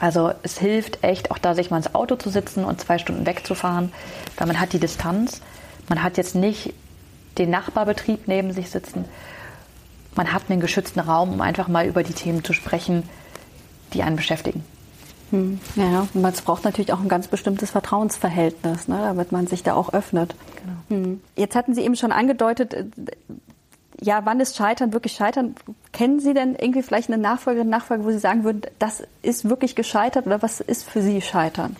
[0.00, 3.26] Also es hilft echt, auch da sich mal ins Auto zu sitzen und zwei Stunden
[3.26, 3.92] wegzufahren,
[4.36, 5.40] weil man hat die Distanz.
[5.88, 6.74] Man hat jetzt nicht
[7.38, 9.04] den Nachbarbetrieb neben sich sitzen.
[10.14, 13.08] Man hat einen geschützten Raum, um einfach mal über die Themen zu sprechen,
[13.92, 14.64] die einen beschäftigen.
[15.30, 19.62] Hm, ja, und es braucht natürlich auch ein ganz bestimmtes Vertrauensverhältnis, ne, damit man sich
[19.62, 20.34] da auch öffnet.
[20.62, 21.02] Genau.
[21.02, 21.20] Hm.
[21.36, 22.86] Jetzt hatten Sie eben schon angedeutet, äh,
[24.00, 25.54] ja, wann ist Scheitern wirklich Scheitern?
[25.92, 29.74] Kennen Sie denn irgendwie vielleicht eine Nachfolgerin, Nachfolger, wo Sie sagen würden, das ist wirklich
[29.74, 31.76] gescheitert oder was ist für Sie Scheitern?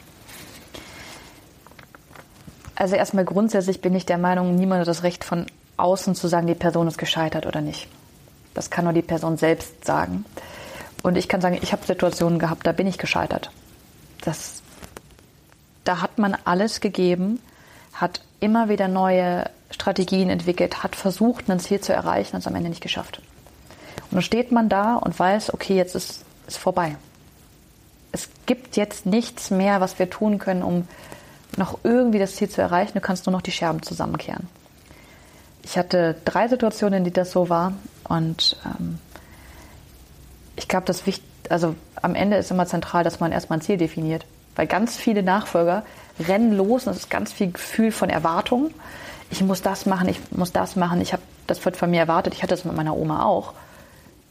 [2.75, 6.47] Also erstmal grundsätzlich bin ich der Meinung, niemand hat das Recht von außen zu sagen,
[6.47, 7.89] die Person ist gescheitert oder nicht.
[8.55, 10.25] Das kann nur die Person selbst sagen.
[11.03, 13.51] Und ich kann sagen, ich habe Situationen gehabt, da bin ich gescheitert.
[14.23, 14.63] Das,
[15.85, 17.41] da hat man alles gegeben,
[17.93, 19.45] hat immer wieder neue
[19.89, 23.23] Strategien entwickelt, hat versucht, ein Ziel zu erreichen und es am Ende nicht geschafft.
[24.11, 26.97] Und dann steht man da und weiß, okay, jetzt ist es vorbei.
[28.13, 30.87] Es gibt jetzt nichts mehr, was wir tun können, um
[31.57, 32.93] noch irgendwie das Ziel zu erreichen.
[32.95, 34.47] Du kannst nur noch die Scherben zusammenkehren.
[35.63, 37.73] Ich hatte drei Situationen, in die das so war.
[38.05, 38.99] Und ähm,
[40.57, 43.79] ich glaube, das wichtig, also am Ende ist immer zentral, dass man erstmal ein Ziel
[43.79, 44.27] definiert.
[44.55, 45.83] Weil ganz viele Nachfolger
[46.21, 48.71] rennen los und es ist ganz viel Gefühl von Erwartung.
[49.31, 52.35] Ich muss das machen, ich muss das machen, ich habe das wird von mir erwartet,
[52.35, 53.55] ich hatte das mit meiner Oma auch.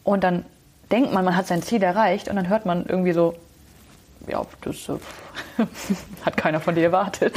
[0.04, 0.46] Und dann
[0.92, 3.36] denkt man, man hat sein Ziel erreicht und dann hört man irgendwie so,
[4.28, 4.98] ja, das äh,
[6.26, 7.36] hat keiner von dir erwartet.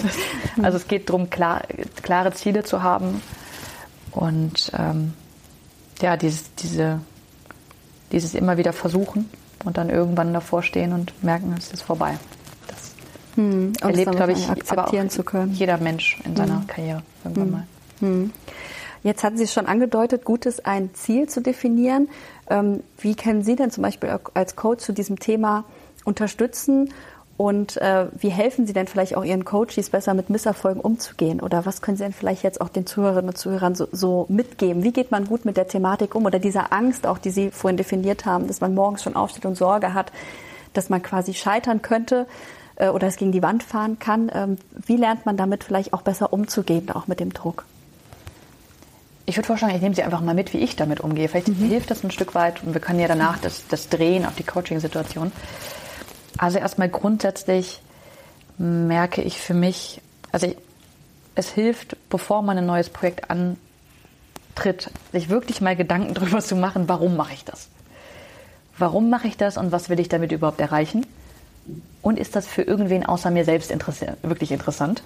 [0.62, 1.62] also es geht darum, klar,
[2.02, 3.22] klare Ziele zu haben
[4.10, 5.14] und ähm,
[6.00, 7.00] ja, dieses, diese,
[8.10, 9.30] dieses immer wieder versuchen
[9.64, 12.18] und dann irgendwann davor stehen und merken, es ist vorbei.
[13.34, 15.52] Hm, erlebt, glaube ich, akzeptieren zu können.
[15.52, 16.66] jeder Mensch in seiner hm.
[16.66, 17.50] Karriere irgendwann hm.
[17.50, 17.66] mal.
[18.00, 18.32] Hm.
[19.02, 22.08] Jetzt hatten Sie es schon angedeutet, gut ist, ein Ziel zu definieren.
[22.48, 25.64] Ähm, wie können Sie denn zum Beispiel als Coach zu diesem Thema
[26.04, 26.90] unterstützen
[27.36, 31.40] und äh, wie helfen Sie denn vielleicht auch Ihren Coaches besser mit Misserfolgen umzugehen?
[31.40, 34.84] Oder was können Sie denn vielleicht jetzt auch den Zuhörerinnen und Zuhörern so, so, mitgeben?
[34.84, 36.24] Wie geht man gut mit der Thematik um?
[36.26, 39.56] Oder dieser Angst auch, die Sie vorhin definiert haben, dass man morgens schon aufsteht und
[39.56, 40.12] Sorge hat,
[40.74, 42.26] dass man quasi scheitern könnte
[42.76, 44.30] äh, oder es gegen die Wand fahren kann.
[44.34, 47.64] Ähm, wie lernt man damit vielleicht auch besser umzugehen, auch mit dem Druck?
[49.24, 51.28] Ich würde vorschlagen, ich nehme Sie einfach mal mit, wie ich damit umgehe.
[51.28, 51.68] Vielleicht mhm.
[51.68, 54.42] hilft das ein Stück weit und wir können ja danach das, das drehen auf die
[54.42, 55.32] Coaching-Situation.
[56.38, 57.80] Also erstmal grundsätzlich
[58.58, 60.00] merke ich für mich,
[60.32, 60.52] also
[61.34, 66.88] es hilft, bevor man ein neues Projekt antritt, sich wirklich mal Gedanken darüber zu machen,
[66.88, 67.68] warum mache ich das?
[68.78, 71.06] Warum mache ich das und was will ich damit überhaupt erreichen?
[72.02, 75.02] Und ist das für irgendwen außer mir selbst interess wirklich interessant?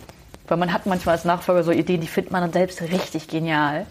[0.49, 3.87] Weil man hat manchmal als Nachfolger so Ideen, die findet man dann selbst richtig genial.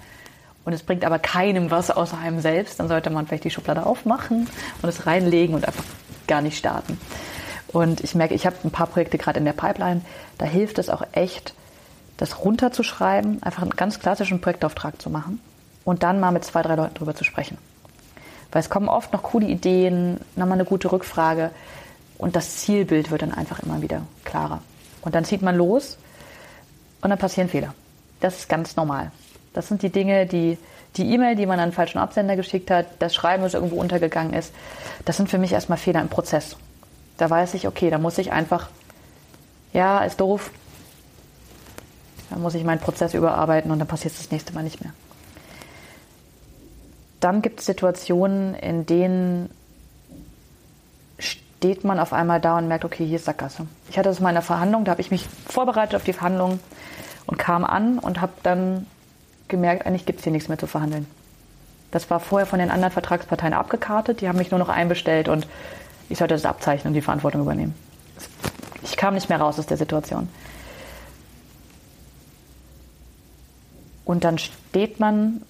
[0.64, 2.80] Und es bringt aber keinem was außer einem selbst.
[2.80, 4.50] Dann sollte man vielleicht die Schublade aufmachen
[4.82, 5.84] und es reinlegen und einfach
[6.28, 7.00] gar nicht starten.
[7.68, 10.02] Und ich merke, ich habe ein paar Projekte gerade in der Pipeline.
[10.38, 11.54] Da hilft es auch echt,
[12.18, 15.42] das runterzuschreiben, einfach einen ganz klassischen Projektauftrag zu machen
[15.84, 17.58] und dann mal mit zwei, drei Leuten drüber zu sprechen.
[18.52, 21.52] Weil es kommen oft noch coole Ideen, nochmal eine gute Rückfrage
[22.18, 24.62] und das Zielbild wird dann einfach immer wieder klarer.
[25.02, 25.98] Und dann zieht man los
[27.02, 27.74] und dann passieren Fehler.
[28.20, 29.12] Das ist ganz normal.
[29.54, 30.58] Das sind die Dinge, die
[30.98, 34.34] die E-Mail, die man an den falschen Absender geschickt hat, das Schreiben, das irgendwo untergegangen
[34.34, 34.54] ist,
[35.04, 36.56] das sind für mich erstmal Fehler im Prozess.
[37.18, 38.70] Da weiß ich, okay, da muss ich einfach,
[39.74, 40.52] ja, ist doof,
[42.30, 44.94] dann muss ich meinen Prozess überarbeiten und dann passiert es das nächste Mal nicht mehr.
[47.20, 49.50] Dann gibt es Situationen, in denen
[51.58, 53.66] steht man auf einmal da und merkt, okay, hier ist Sackgasse.
[53.90, 56.60] Ich hatte das mal in einer Verhandlung, da habe ich mich vorbereitet auf die Verhandlung
[57.26, 58.86] und kam an und habe dann
[59.48, 61.08] gemerkt, eigentlich gibt es hier nichts mehr zu verhandeln.
[61.90, 65.48] Das war vorher von den anderen Vertragsparteien abgekartet, die haben mich nur noch einbestellt und
[66.08, 67.74] ich sollte das abzeichnen und die Verantwortung übernehmen.
[68.84, 70.30] Ich kam nicht mehr raus aus der Situation.
[74.04, 75.42] Und dann steht man,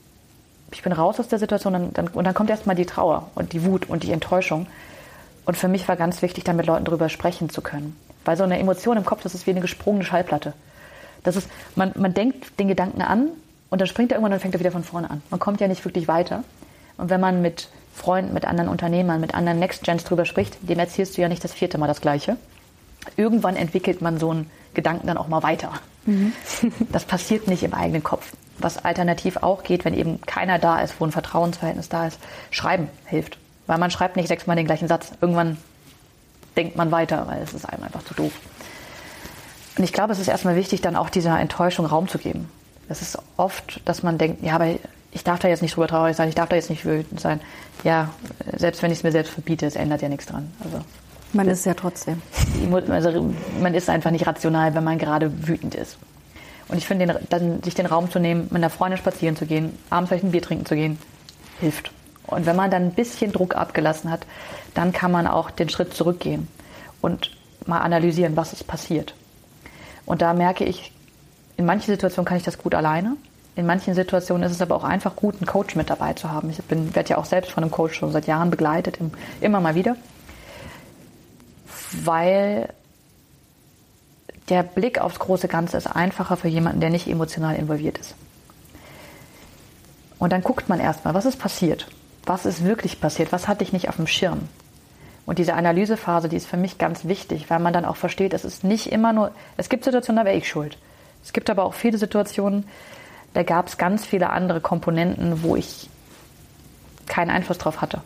[0.72, 3.52] ich bin raus aus der Situation und dann, und dann kommt erstmal die Trauer und
[3.52, 4.68] die Wut und die Enttäuschung.
[5.45, 7.95] Und für mich war ganz wichtig, da mit Leuten drüber sprechen zu können.
[8.25, 10.53] Weil so eine Emotion im Kopf, das ist wie eine gesprungene Schallplatte.
[11.23, 13.29] Das ist, man, man denkt den Gedanken an
[13.69, 15.21] und dann springt er irgendwann und fängt er wieder von vorne an.
[15.29, 16.43] Man kommt ja nicht wirklich weiter.
[16.97, 20.79] Und wenn man mit Freunden, mit anderen Unternehmern, mit anderen Next Gens drüber spricht, dem
[20.79, 22.38] erzählst du ja nicht das vierte Mal das Gleiche.
[23.17, 25.71] Irgendwann entwickelt man so einen Gedanken dann auch mal weiter.
[26.05, 26.34] Mhm.
[26.91, 28.34] das passiert nicht im eigenen Kopf.
[28.58, 32.19] Was alternativ auch geht, wenn eben keiner da ist, wo ein Vertrauensverhältnis da ist,
[32.51, 33.38] schreiben hilft.
[33.67, 35.12] Weil man schreibt nicht sechsmal den gleichen Satz.
[35.21, 35.58] Irgendwann
[36.56, 38.34] denkt man weiter, weil es ist einem einfach zu doof.
[39.78, 42.49] Und ich glaube, es ist erstmal wichtig, dann auch dieser Enttäuschung Raum zu geben.
[42.88, 44.67] Es ist oft, dass man denkt, ja, aber
[45.12, 47.41] ich darf da jetzt nicht drüber traurig sein, ich darf da jetzt nicht wütend sein.
[47.84, 48.10] Ja,
[48.56, 50.51] selbst wenn ich es mir selbst verbiete, es ändert ja nichts dran.
[50.63, 50.80] Also,
[51.34, 52.21] man ist es ja trotzdem.
[52.89, 55.97] Also, man ist einfach nicht rational, wenn man gerade wütend ist.
[56.67, 59.78] Und ich finde, dann sich den Raum zu nehmen, mit einer Freundin spazieren zu gehen,
[59.89, 60.97] abends vielleicht ein Bier trinken zu gehen,
[61.60, 61.91] hilft.
[62.28, 64.26] Und wenn man dann ein bisschen Druck abgelassen hat,
[64.74, 66.48] dann kann man auch den Schritt zurückgehen
[67.02, 67.32] und
[67.66, 69.14] mal analysieren, was ist passiert.
[70.06, 70.92] Und da merke ich,
[71.58, 73.16] in manchen Situationen kann ich das gut alleine.
[73.56, 76.50] in manchen Situationen ist es aber auch einfach gut, einen Coach mit dabei zu haben.
[76.50, 79.00] Ich werde ja auch selbst von einem Coach schon seit Jahren begleitet,
[79.40, 79.96] immer mal wieder.
[82.04, 82.70] Weil
[84.50, 88.16] der Blick aufs große Ganze ist einfacher für jemanden, der nicht emotional involviert ist.
[90.20, 91.88] Und dann guckt man erstmal, was ist passiert?
[92.26, 93.32] Was ist wirklich passiert?
[93.32, 94.50] Was hatte ich nicht auf dem Schirm?
[95.26, 98.46] Und diese Analysephase, die ist für mich ganz wichtig, weil man dann auch versteht, es
[98.46, 100.78] ist nicht immer nur, es gibt Situationen, da wäre ich schuld.
[101.24, 102.68] Es gibt aber auch viele Situationen,
[103.34, 105.90] da gab es ganz viele andere Komponenten, wo ich
[107.08, 108.02] keinen Einfluss drauf hatte.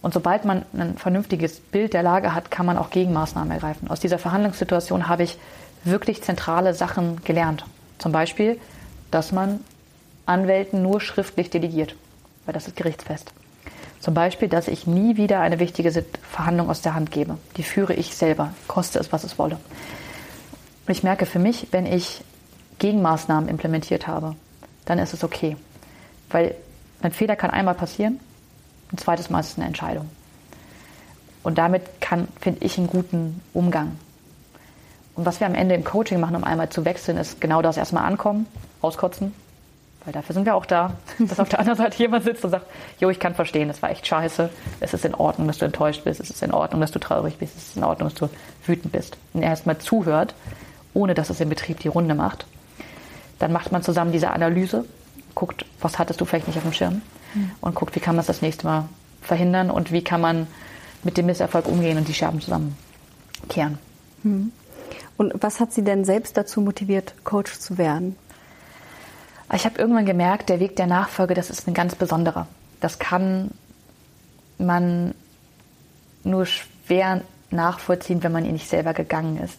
[0.00, 3.90] Und sobald man ein vernünftiges Bild der Lage hat, kann man auch Gegenmaßnahmen ergreifen.
[3.90, 5.38] Aus dieser Verhandlungssituation habe ich
[5.84, 7.64] wirklich zentrale Sachen gelernt.
[7.98, 8.58] Zum Beispiel,
[9.10, 9.60] dass man
[10.24, 11.96] Anwälten nur schriftlich delegiert,
[12.48, 13.30] weil das ist gerichtsfest.
[14.00, 17.36] Zum Beispiel, dass ich nie wieder eine wichtige Verhandlung aus der Hand gebe.
[17.58, 19.56] Die führe ich selber, koste es, was es wolle.
[20.86, 22.22] Und ich merke für mich, wenn ich
[22.78, 24.34] Gegenmaßnahmen implementiert habe,
[24.86, 25.58] dann ist es okay.
[26.30, 26.54] Weil
[27.02, 28.18] ein Fehler kann einmal passieren,
[28.94, 30.08] ein zweites Mal ist es eine Entscheidung.
[31.42, 31.82] Und damit
[32.40, 33.98] finde ich, einen guten Umgang.
[35.16, 37.76] Und was wir am Ende im Coaching machen, um einmal zu wechseln, ist genau das
[37.76, 38.46] erstmal ankommen,
[38.80, 39.34] auskotzen,
[40.08, 42.64] weil dafür sind wir auch da, dass auf der anderen Seite jemand sitzt und sagt,
[42.98, 44.48] jo, ich kann verstehen, das war echt scheiße,
[44.80, 47.36] es ist in Ordnung, dass du enttäuscht bist, es ist in Ordnung, dass du traurig
[47.36, 48.30] bist, es ist in Ordnung, dass du
[48.64, 49.18] wütend bist.
[49.34, 50.34] Und er erstmal zuhört,
[50.94, 52.46] ohne dass es im Betrieb die Runde macht.
[53.38, 54.86] Dann macht man zusammen diese Analyse,
[55.34, 57.02] guckt, was hattest du vielleicht nicht auf dem Schirm
[57.34, 57.50] mhm.
[57.60, 58.88] und guckt, wie kann man es das nächste Mal
[59.20, 60.46] verhindern und wie kann man
[61.02, 63.76] mit dem Misserfolg umgehen und die Scherben zusammenkehren.
[64.22, 64.52] Mhm.
[65.18, 68.16] Und was hat Sie denn selbst dazu motiviert, Coach zu werden?
[69.54, 72.46] Ich habe irgendwann gemerkt, der Weg der Nachfolge, das ist ein ganz besonderer.
[72.80, 73.50] Das kann
[74.58, 75.14] man
[76.22, 79.58] nur schwer nachvollziehen, wenn man ihn nicht selber gegangen ist.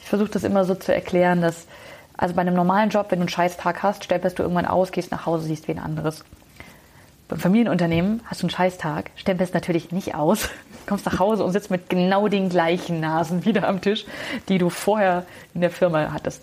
[0.00, 1.66] Ich versuche das immer so zu erklären, dass
[2.16, 5.12] also bei einem normalen Job, wenn du einen Scheißtag hast, stempelst du irgendwann aus, gehst
[5.12, 6.24] nach Hause, siehst wen anderes.
[7.28, 10.48] Beim Familienunternehmen hast du einen Scheißtag, stempelst natürlich nicht aus,
[10.86, 14.04] kommst nach Hause und sitzt mit genau den gleichen Nasen wieder am Tisch,
[14.48, 16.42] die du vorher in der Firma hattest.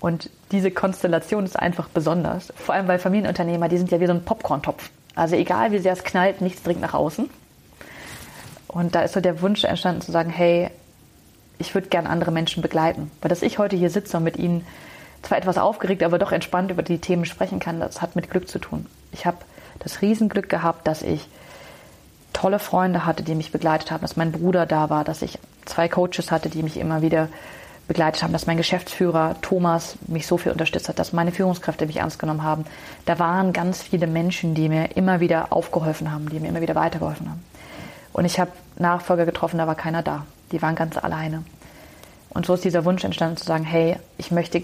[0.00, 2.52] Und diese Konstellation ist einfach besonders.
[2.56, 4.90] Vor allem, weil Familienunternehmer, die sind ja wie so ein Popcorn-Topf.
[5.14, 7.28] Also egal, wie sehr es knallt, nichts dringt nach außen.
[8.68, 10.70] Und da ist so der Wunsch entstanden zu sagen, hey,
[11.58, 13.10] ich würde gern andere Menschen begleiten.
[13.20, 14.66] Weil dass ich heute hier sitze und mit ihnen
[15.22, 18.48] zwar etwas aufgeregt, aber doch entspannt über die Themen sprechen kann, das hat mit Glück
[18.48, 18.86] zu tun.
[19.12, 19.38] Ich habe
[19.80, 21.28] das Riesenglück gehabt, dass ich
[22.32, 25.88] tolle Freunde hatte, die mich begleitet haben, dass mein Bruder da war, dass ich zwei
[25.88, 27.28] Coaches hatte, die mich immer wieder
[27.90, 31.96] begleitet haben, dass mein Geschäftsführer Thomas mich so viel unterstützt hat, dass meine Führungskräfte mich
[31.96, 32.64] ernst genommen haben.
[33.04, 36.76] Da waren ganz viele Menschen, die mir immer wieder aufgeholfen haben, die mir immer wieder
[36.76, 37.44] weitergeholfen haben.
[38.12, 40.24] Und ich habe Nachfolger getroffen, da war keiner da.
[40.52, 41.42] Die waren ganz alleine.
[42.28, 44.62] Und so ist dieser Wunsch entstanden zu sagen, hey, ich möchte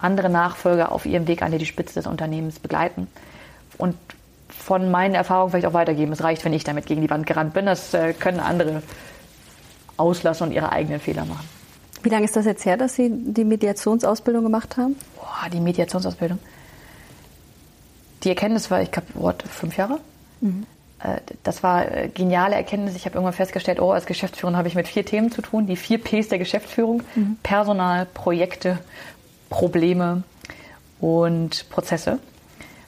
[0.00, 3.06] andere Nachfolger auf ihrem Weg an die Spitze des Unternehmens begleiten
[3.78, 3.94] und
[4.48, 6.10] von meinen Erfahrungen vielleicht auch weitergeben.
[6.10, 7.66] Es reicht, wenn ich damit gegen die Wand gerannt bin.
[7.66, 8.82] Das äh, können andere
[9.96, 11.59] auslassen und ihre eigenen Fehler machen.
[12.02, 14.96] Wie lange ist das jetzt her, dass Sie die Mediationsausbildung gemacht haben?
[15.16, 16.38] Boah, die Mediationsausbildung.
[18.24, 19.06] Die Erkenntnis war, ich glaube,
[19.48, 19.98] fünf Jahre.
[20.40, 20.66] Mhm.
[21.02, 22.96] Äh, das war eine geniale Erkenntnis.
[22.96, 25.66] Ich habe irgendwann festgestellt, oh, als Geschäftsführerin habe ich mit vier Themen zu tun.
[25.66, 27.02] Die vier Ps der Geschäftsführung.
[27.14, 27.36] Mhm.
[27.42, 28.78] Personal, Projekte,
[29.48, 30.22] Probleme
[31.00, 32.18] und Prozesse.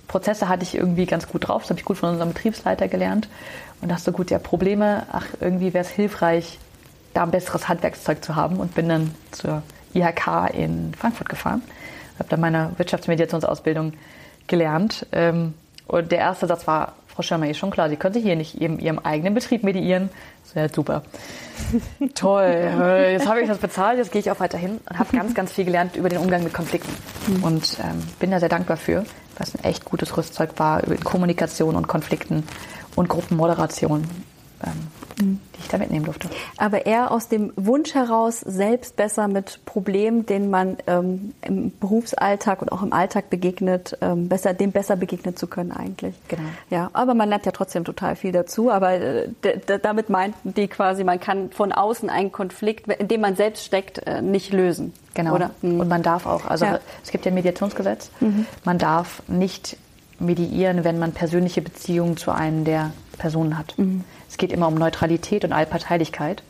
[0.08, 1.62] Prozesse hatte ich irgendwie ganz gut drauf.
[1.62, 3.28] Das habe ich gut von unserem Betriebsleiter gelernt.
[3.80, 6.58] Und dachte gut, ja, Probleme, ach, irgendwie wäre es hilfreich,
[7.14, 9.62] da ein besseres Handwerkszeug zu haben und bin dann zur
[9.94, 11.62] IHK in Frankfurt gefahren.
[12.18, 13.92] Habe dann meine Wirtschaftsmediationsausbildung
[14.46, 15.06] gelernt.
[15.12, 15.54] Ähm,
[15.86, 18.60] und der erste Satz war, Frau Schirmer, ist schon klar, Sie können sich hier nicht
[18.60, 20.08] in Ihrem eigenen Betrieb mediieren.
[20.44, 21.02] Das wäre super.
[22.14, 22.42] Toll.
[22.42, 25.52] Äh, jetzt habe ich das bezahlt, jetzt gehe ich auch weiterhin und habe ganz, ganz
[25.52, 26.92] viel gelernt über den Umgang mit Konflikten.
[27.26, 27.44] Mhm.
[27.44, 29.04] Und ähm, bin da sehr dankbar für,
[29.36, 32.44] was ein echt gutes Rüstzeug war über Kommunikation und Konflikten
[32.96, 34.04] und Gruppenmoderation.
[34.64, 36.28] Ähm, die ich da mitnehmen durfte.
[36.56, 42.62] Aber eher aus dem Wunsch heraus, selbst besser mit Problemen, denen man ähm, im Berufsalltag
[42.62, 46.14] und auch im Alltag begegnet, ähm, besser, dem besser begegnen zu können eigentlich.
[46.28, 46.42] Genau.
[46.70, 48.70] Ja, aber man lernt ja trotzdem total viel dazu.
[48.70, 49.28] Aber äh,
[49.82, 53.98] damit meinten die quasi, man kann von außen einen Konflikt, in dem man selbst steckt,
[54.06, 54.92] äh, nicht lösen.
[55.14, 55.34] Genau.
[55.34, 55.50] Oder?
[55.62, 55.80] Mhm.
[55.80, 56.80] Und man darf auch, also ja.
[57.02, 58.46] es gibt ja ein Mediationsgesetz, mhm.
[58.64, 59.76] man darf nicht
[60.18, 63.78] mediieren, wenn man persönliche Beziehungen zu einem der Personen hat.
[63.78, 64.04] Mhm.
[64.28, 66.42] Es geht immer um Neutralität und Allparteilichkeit.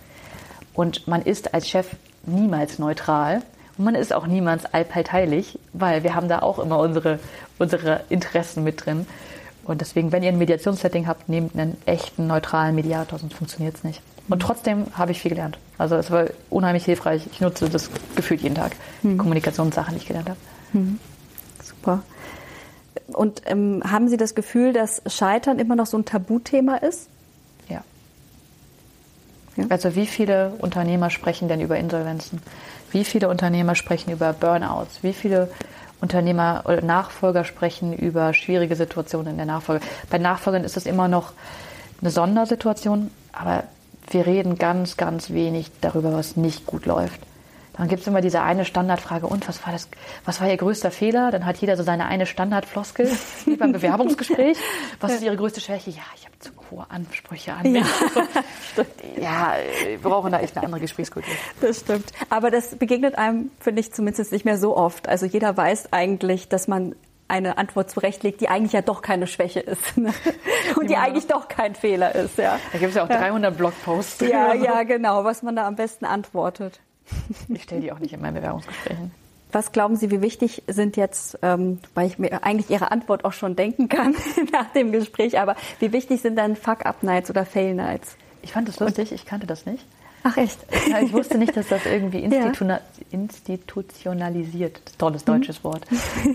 [0.72, 1.87] Und man ist als Chef
[2.24, 3.42] niemals neutral.
[3.76, 7.20] Und man ist auch niemals allparteilich, weil wir haben da auch immer unsere,
[7.58, 9.06] unsere Interessen mit drin.
[9.64, 13.85] Und deswegen, wenn ihr ein Mediationssetting habt, nehmt einen echten neutralen Mediator, sonst funktioniert es
[13.85, 14.00] nicht.
[14.28, 14.46] Und mhm.
[14.46, 15.58] trotzdem habe ich viel gelernt.
[15.78, 17.28] Also es war unheimlich hilfreich.
[17.30, 18.72] Ich nutze das gefühlt jeden Tag.
[19.02, 19.18] Mhm.
[19.18, 20.40] Kommunikationssachen, die ich gelernt habe.
[20.72, 20.98] Mhm.
[21.62, 22.02] Super.
[23.12, 27.09] Und ähm, haben Sie das Gefühl, dass Scheitern immer noch so ein Tabuthema ist?
[27.68, 27.83] Ja.
[29.57, 29.64] ja.
[29.68, 32.42] Also wie viele Unternehmer sprechen denn über Insolvenzen?
[32.90, 35.02] Wie viele Unternehmer sprechen über Burnouts?
[35.02, 35.48] Wie viele
[36.00, 39.85] Unternehmer oder Nachfolger sprechen über schwierige Situationen in der Nachfolge?
[40.11, 41.33] Bei Nachfolgern ist es immer noch
[42.00, 43.64] eine Sondersituation, aber
[44.11, 47.20] wir reden ganz, ganz wenig darüber, was nicht gut läuft.
[47.74, 49.88] Dann gibt es immer diese eine Standardfrage, und was war das,
[50.24, 51.30] was war Ihr größter Fehler?
[51.30, 53.11] Dann hat jeder so seine eine Standardfloskel,
[53.46, 54.58] wie beim Bewerbungsgespräch.
[55.00, 55.90] Was ist Ihre größte Schwäche?
[55.90, 57.85] Ja, ich habe zu hohe Ansprüche an mich.
[58.76, 58.82] Ja,
[59.20, 59.54] ja,
[59.87, 61.32] wir brauchen da echt eine andere Gesprächskultur.
[61.61, 62.12] Das stimmt.
[62.30, 65.08] Aber das begegnet einem, finde ich, zumindest nicht mehr so oft.
[65.08, 66.94] Also jeder weiß eigentlich, dass man
[67.28, 70.12] eine Antwort zurechtlegt, die eigentlich ja doch keine Schwäche ist ne?
[70.76, 72.37] und die eigentlich doch kein Fehler ist.
[72.37, 72.58] Ja.
[72.72, 74.20] Da gibt es ja auch 300 Blogposts.
[74.20, 76.80] Ja, ja, genau, was man da am besten antwortet.
[77.48, 79.12] Ich stelle die auch nicht in meinen Bewerbungsgesprächen.
[79.52, 83.34] Was glauben Sie, wie wichtig sind jetzt, ähm, weil ich mir eigentlich Ihre Antwort auch
[83.34, 84.14] schon denken kann
[84.52, 88.16] nach dem Gespräch, aber wie wichtig sind dann Fuck-Up-Nights oder Fail-Nights?
[88.40, 89.84] Ich fand das lustig, ich kannte das nicht.
[90.24, 90.58] Ach echt?
[91.02, 92.64] Ich wusste nicht, dass das irgendwie institu
[93.10, 95.64] institutionalisiert, tolles deutsches mhm.
[95.64, 95.86] Wort,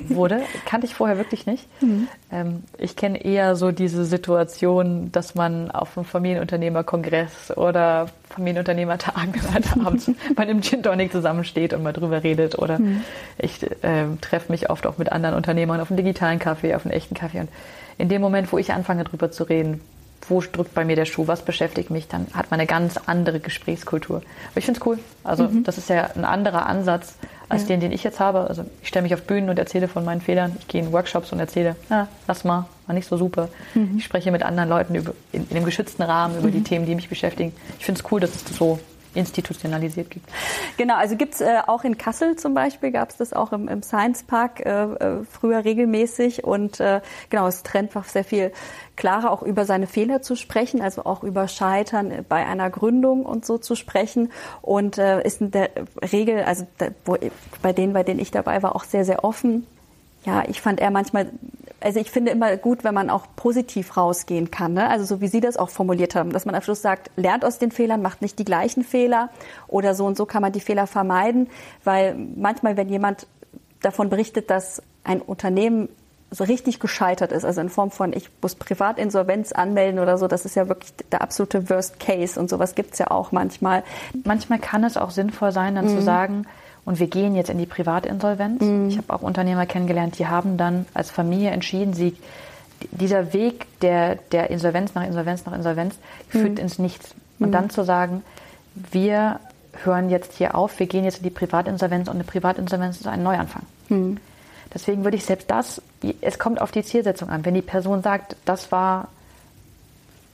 [0.09, 0.41] wurde.
[0.65, 1.67] Kannte ich vorher wirklich nicht.
[1.81, 2.07] Mhm.
[2.31, 9.65] Ähm, ich kenne eher so diese Situation, dass man auf einem Familienunternehmerkongress oder Familienunternehmertagen halt
[9.83, 12.57] abends bei einem Gin Tonic zusammensteht und mal drüber redet.
[12.57, 13.03] Oder mhm.
[13.37, 16.93] ich äh, treffe mich oft auch mit anderen Unternehmern auf einem digitalen Kaffee, auf einem
[16.93, 17.41] echten Kaffee.
[17.41, 17.49] Und
[17.97, 19.81] in dem Moment, wo ich anfange, drüber zu reden,
[20.29, 23.39] wo drückt bei mir der Schuh, was beschäftigt mich, dann hat man eine ganz andere
[23.39, 24.17] Gesprächskultur.
[24.17, 24.99] Aber ich finde es cool.
[25.23, 25.63] Also mhm.
[25.63, 27.15] das ist ja ein anderer Ansatz
[27.49, 27.67] als ja.
[27.69, 28.41] den, den ich jetzt habe.
[28.41, 30.55] Also ich stelle mich auf Bühnen und erzähle von meinen Fehlern.
[30.59, 33.49] Ich gehe in Workshops und erzähle, ja, lass mal, war nicht so super.
[33.73, 33.95] Mhm.
[33.97, 36.53] Ich spreche mit anderen Leuten über, in, in einem geschützten Rahmen über mhm.
[36.53, 37.53] die Themen, die mich beschäftigen.
[37.79, 38.79] Ich finde es cool, dass es so
[39.17, 40.29] institutionalisiert gibt.
[40.77, 43.67] Genau, also gibt es äh, auch in Kassel zum Beispiel, gab es das auch im,
[43.67, 48.51] im Science Park äh, äh, früher regelmäßig und äh, genau, es trennt einfach sehr viel
[48.97, 53.45] klarer auch über seine Fehler zu sprechen, also auch über Scheitern bei einer Gründung und
[53.45, 55.69] so zu sprechen und äh, ist in der
[56.11, 57.17] Regel, also da, wo,
[57.61, 59.65] bei denen, bei denen ich dabei war, auch sehr, sehr offen.
[60.25, 61.29] Ja, ich fand er manchmal
[61.87, 64.73] also ich finde immer gut, wenn man auch positiv rausgehen kann.
[64.73, 64.89] Ne?
[64.89, 67.59] Also so wie Sie das auch formuliert haben, dass man am Schluss sagt, lernt aus
[67.59, 69.29] den Fehlern, macht nicht die gleichen Fehler
[69.69, 71.49] oder so und so kann man die Fehler vermeiden,
[71.85, 73.25] weil manchmal, wenn jemand
[73.81, 75.87] davon berichtet, dass ein Unternehmen
[76.29, 80.43] so richtig gescheitert ist, also in Form von, ich muss Privatinsolvenz anmelden oder so, das
[80.43, 83.85] ist ja wirklich der absolute Worst Case und sowas gibt's ja auch manchmal.
[84.25, 85.99] Manchmal kann es auch sinnvoll sein, dann mhm.
[85.99, 86.45] zu sagen,
[86.87, 88.61] und wir gehen jetzt in die Privatinsolvenz.
[88.61, 88.87] Mhm.
[88.87, 92.15] Ich habe auch Unternehmer kennengelernt, die haben dann als Familie entschieden, sie
[92.91, 95.95] dieser Weg der, der Insolvenz nach Insolvenz nach Insolvenz
[96.29, 96.59] führt mhm.
[96.59, 97.13] ins Nichts.
[97.39, 97.51] Und mhm.
[97.51, 98.23] dann zu sagen,
[98.73, 99.41] wir
[99.83, 103.21] hören jetzt hier auf, wir gehen jetzt in die Privatinsolvenz und eine Privatinsolvenz ist ein
[103.21, 103.63] Neuanfang.
[103.89, 104.17] Mhm.
[104.73, 105.81] Deswegen würde ich selbst das,
[106.21, 107.43] es kommt auf die Zielsetzung an.
[107.43, 109.09] Wenn die Person sagt, das war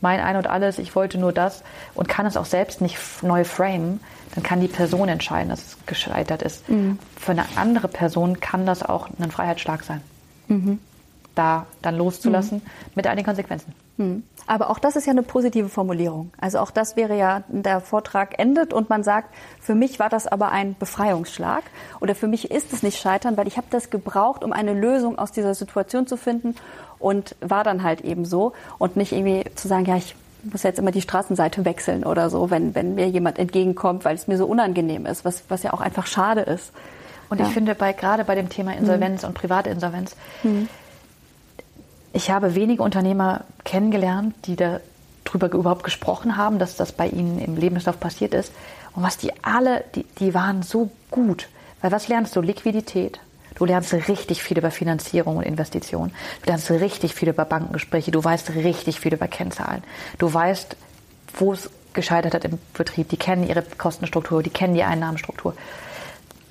[0.02, 1.64] mein Ein und Alles, ich wollte nur das
[1.96, 4.02] und kann es auch selbst nicht neu framen,
[4.36, 6.68] dann kann die Person entscheiden, dass es gescheitert ist.
[6.70, 6.98] Mhm.
[7.18, 10.02] Für eine andere Person kann das auch ein Freiheitsschlag sein.
[10.48, 10.80] Mhm.
[11.36, 12.92] Da dann loszulassen mhm.
[12.96, 13.74] mit all den Konsequenzen.
[13.98, 14.24] Mhm.
[14.46, 16.32] Aber auch das ist ja eine positive Formulierung.
[16.40, 20.28] Also auch das wäre ja, der Vortrag endet und man sagt, für mich war das
[20.28, 21.64] aber ein Befreiungsschlag
[22.02, 25.18] oder für mich ist es nicht Scheitern, weil ich habe das gebraucht, um eine Lösung
[25.18, 26.56] aus dieser Situation zu finden
[27.00, 30.16] und war dann halt eben so und nicht irgendwie zu sagen, ja, ich
[30.52, 34.28] muss jetzt immer die Straßenseite wechseln oder so, wenn, wenn mir jemand entgegenkommt, weil es
[34.28, 36.72] mir so unangenehm ist, was, was ja auch einfach schade ist.
[37.30, 37.48] Und ja.
[37.48, 39.30] ich finde, bei, gerade bei dem Thema Insolvenz mhm.
[39.30, 40.68] und Privatinsolvenz, mhm.
[42.12, 47.56] ich habe wenige Unternehmer kennengelernt, die darüber überhaupt gesprochen haben, dass das bei ihnen im
[47.56, 48.52] Lebenslauf passiert ist.
[48.96, 51.48] Und was die alle, die, die waren so gut.
[51.82, 52.42] Weil was lernst du?
[52.42, 53.20] Liquidität,
[53.56, 56.14] Du lernst richtig viel über Finanzierung und Investitionen.
[56.42, 58.12] Du lernst richtig viel über Bankengespräche.
[58.12, 59.84] Du weißt richtig viel über Kennzahlen.
[60.18, 60.76] Du weißt,
[61.38, 63.10] wo es gescheitert hat im Betrieb.
[63.10, 65.56] Die kennen ihre Kostenstruktur, die kennen die Einnahmenstruktur.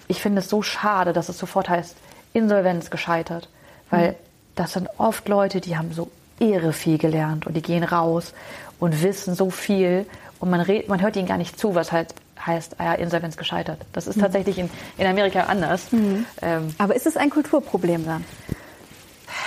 [0.08, 1.96] Ich finde es so schade, dass es sofort heißt,
[2.32, 3.48] Insolvenz gescheitert.
[3.90, 4.16] Weil mhm.
[4.54, 8.32] das sind oft Leute, die haben so irre viel gelernt und die gehen raus
[8.78, 10.06] und wissen so viel
[10.40, 12.14] und man, red, man hört ihnen gar nicht zu, was halt
[12.44, 13.78] heißt, ah ja, Insolvenz gescheitert.
[13.92, 14.22] Das ist mhm.
[14.22, 15.92] tatsächlich in, in Amerika anders.
[15.92, 16.26] Mhm.
[16.40, 18.24] Ähm, Aber ist es ein Kulturproblem dann?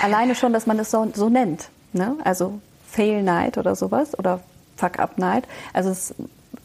[0.01, 1.69] Alleine schon, dass man es so, so nennt.
[1.93, 2.15] Ne?
[2.23, 2.59] Also
[2.89, 4.41] Fail Night oder sowas oder
[4.75, 5.45] Fuck Up Night.
[5.73, 6.13] Also es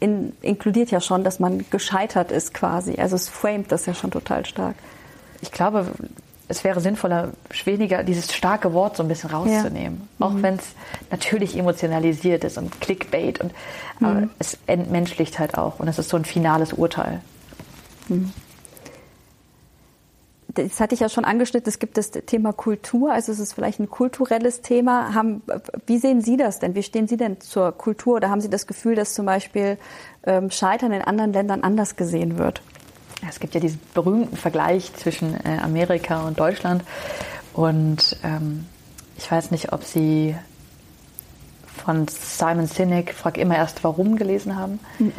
[0.01, 2.97] in, inkludiert ja schon, dass man gescheitert ist quasi.
[2.97, 4.77] Also es framet das ja schon total stark.
[5.43, 5.87] Ich glaube,
[6.51, 7.31] es wäre sinnvoller,
[7.65, 10.09] weniger dieses starke Wort so ein bisschen rauszunehmen.
[10.19, 10.27] Ja.
[10.27, 10.43] Auch mhm.
[10.43, 10.75] wenn es
[11.11, 13.53] natürlich emotionalisiert ist und Clickbait und
[14.01, 14.07] mhm.
[14.07, 17.21] aber es entmenschlicht halt auch und es ist so ein finales Urteil.
[18.09, 18.33] Mhm.
[20.49, 23.79] das hatte ich ja schon angeschnitten, es gibt das Thema Kultur, also es ist vielleicht
[23.79, 25.15] ein kulturelles Thema.
[25.15, 25.43] Haben,
[25.87, 26.75] wie sehen Sie das denn?
[26.75, 28.17] Wie stehen Sie denn zur Kultur?
[28.17, 29.79] Oder haben Sie das Gefühl, dass zum Beispiel
[30.25, 32.61] ähm, Scheitern in anderen Ländern anders gesehen wird?
[33.29, 36.83] Es gibt ja diesen berühmten Vergleich zwischen äh, Amerika und Deutschland.
[37.53, 38.67] Und ähm,
[39.17, 40.35] ich weiß nicht, ob Sie
[41.85, 44.81] von Simon Sinek, frag immer erst warum, gelesen haben.
[44.99, 45.13] Mhm.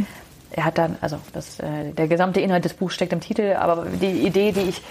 [0.51, 3.85] Er hat dann, also das, äh, der gesamte Inhalt des Buchs steckt im Titel, aber
[3.85, 4.81] die Idee, die ich,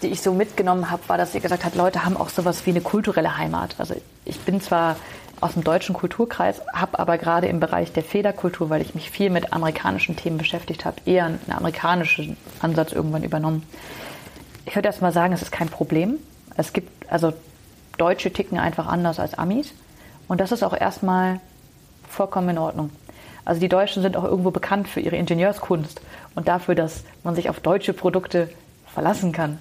[0.00, 2.70] die ich so mitgenommen habe, war, dass er gesagt hat, Leute haben auch sowas wie
[2.70, 3.74] eine kulturelle Heimat.
[3.78, 3.94] Also
[4.24, 4.96] ich bin zwar
[5.42, 9.28] aus dem deutschen Kulturkreis, habe aber gerade im Bereich der Federkultur, weil ich mich viel
[9.28, 13.64] mit amerikanischen Themen beschäftigt habe, eher einen amerikanischen Ansatz irgendwann übernommen.
[14.66, 16.18] Ich würde erst mal sagen, es ist kein Problem.
[16.56, 17.32] Es gibt, also
[17.98, 19.72] Deutsche ticken einfach anders als Amis.
[20.28, 21.40] Und das ist auch erstmal
[22.08, 22.90] vollkommen in Ordnung.
[23.44, 26.00] Also die Deutschen sind auch irgendwo bekannt für ihre Ingenieurskunst
[26.36, 28.48] und dafür, dass man sich auf deutsche Produkte
[28.86, 29.58] verlassen kann.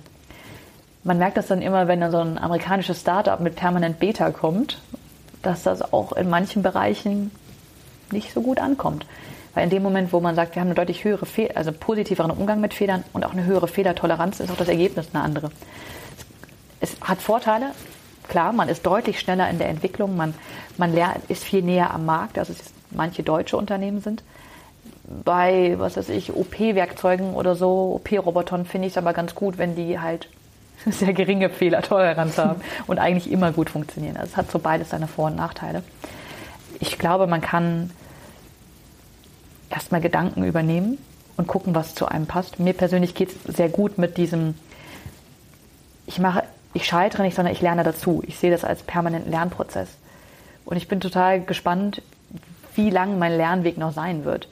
[1.04, 4.80] Man merkt das dann immer, wenn dann so ein amerikanisches Startup mit permanent Beta kommt,
[5.42, 7.32] dass das auch in manchen Bereichen
[8.12, 9.06] nicht so gut ankommt.
[9.54, 12.32] Weil in dem Moment, wo man sagt, wir haben eine deutlich höhere, Fe also positiveren
[12.32, 15.52] Umgang mit Fehlern und auch eine höhere Fehlertoleranz, ist auch das Ergebnis eine andere.
[16.80, 17.72] Es hat Vorteile,
[18.28, 20.34] klar, man ist deutlich schneller in der Entwicklung, man,
[20.78, 22.54] man ist viel näher am Markt, also
[22.92, 24.24] manche deutsche Unternehmen sind.
[25.26, 29.76] Bei, was weiß ich, OP-Werkzeugen oder so, OP-Robotern finde ich es aber ganz gut, wenn
[29.76, 30.30] die halt
[30.86, 34.18] sehr geringe Fehlertoleranz haben und eigentlich immer gut funktionieren.
[34.18, 35.84] Also es hat so beides seine Vor- und Nachteile.
[36.80, 37.92] Ich glaube, man kann
[39.70, 40.98] erstmal Gedanken übernehmen
[41.38, 42.60] und gucken, was zu einem passt.
[42.60, 44.56] Mir persönlich geht es sehr gut mit diesem,
[46.06, 48.24] ich mache, ich scheitere nicht, sondern ich lerne dazu.
[48.26, 49.90] Ich sehe das als permanenten Lernprozess.
[50.66, 52.02] Und ich bin total gespannt,
[52.76, 54.48] wie lang mein Lernweg noch sein wird.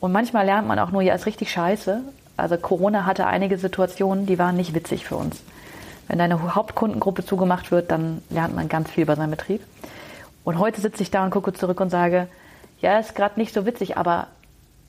[0.00, 2.02] Und manchmal lernt man auch nur, ja, ist richtig scheiße.
[2.36, 5.42] Also Corona hatte einige Situationen, die waren nicht witzig für uns.
[6.08, 9.62] Wenn deine Hauptkundengruppe zugemacht wird, dann lernt man ganz viel über seinen Betrieb.
[10.42, 12.28] Und heute sitze ich da und gucke zurück und sage,
[12.80, 14.28] ja, ist gerade nicht so witzig, aber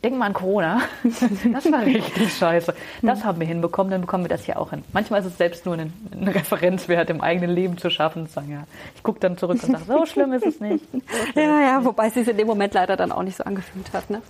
[0.04, 0.82] denk mal an Corona.
[1.52, 2.74] Das war richtig scheiße.
[3.02, 4.84] Das haben wir hinbekommen, dann bekommen wir das hier auch hin.
[4.94, 8.28] Manchmal ist es selbst nur ein, ein Referenzwert im eigenen Leben zu schaffen.
[8.28, 8.64] Zu sagen, ja,
[8.96, 10.86] ich gucke dann zurück und sage, so schlimm ist es nicht.
[10.92, 11.00] So
[11.40, 14.10] ja, ja, wobei es sich in dem Moment leider dann auch nicht so angefühlt hat.
[14.10, 14.22] Ne?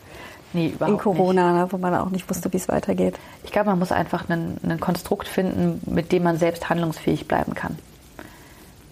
[0.53, 1.61] Nee, überhaupt In Corona, nicht.
[1.61, 3.15] Ne, wo man auch nicht wusste, wie es weitergeht.
[3.43, 7.53] Ich glaube, man muss einfach einen, einen Konstrukt finden, mit dem man selbst handlungsfähig bleiben
[7.53, 7.77] kann.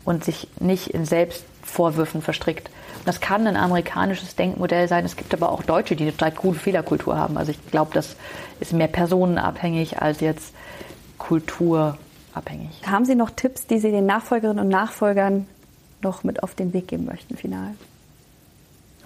[0.05, 2.69] Und sich nicht in Selbstvorwürfen verstrickt.
[2.99, 5.03] Und das kann ein amerikanisches Denkmodell sein.
[5.03, 7.37] Es gibt aber auch Deutsche, die eine total coole Fehlerkultur haben.
[7.37, 8.15] Also ich glaube, das
[8.59, 10.53] ist mehr personenabhängig als jetzt
[11.17, 12.81] kulturabhängig.
[12.85, 15.47] Haben Sie noch Tipps, die Sie den Nachfolgerinnen und Nachfolgern
[16.01, 17.73] noch mit auf den Weg geben möchten, final?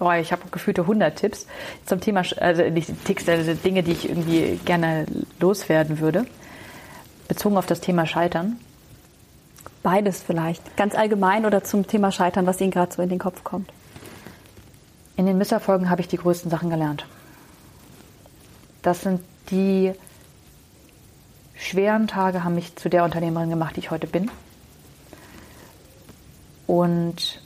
[0.04, 1.46] Oh, ich habe gefühlte 100 Tipps
[1.86, 5.06] zum Thema, also nicht Ticks, also Dinge, die ich irgendwie gerne
[5.38, 6.26] loswerden würde,
[7.28, 8.56] bezogen auf das Thema Scheitern.
[9.84, 13.44] Beides vielleicht, ganz allgemein oder zum Thema Scheitern, was Ihnen gerade so in den Kopf
[13.44, 13.70] kommt.
[15.16, 17.06] In den Misserfolgen habe ich die größten Sachen gelernt.
[18.82, 19.92] Das sind die
[21.54, 24.32] schweren Tage, haben mich zu der Unternehmerin gemacht, die ich heute bin.
[26.66, 27.41] Und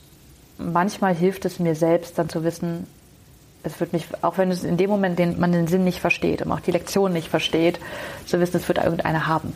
[0.57, 2.87] manchmal hilft es mir selbst dann zu wissen,
[3.63, 6.41] es wird mich, auch wenn es in dem Moment den, man den Sinn nicht versteht
[6.41, 7.79] und auch die Lektion nicht versteht,
[8.25, 9.53] zu wissen, es wird irgendeiner haben.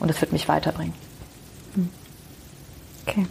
[0.00, 0.94] Und es wird mich weiterbringen.
[3.06, 3.26] Okay.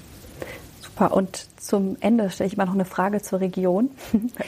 [0.82, 1.14] Super.
[1.14, 3.90] Und zum Ende stelle ich mal noch eine Frage zur Region.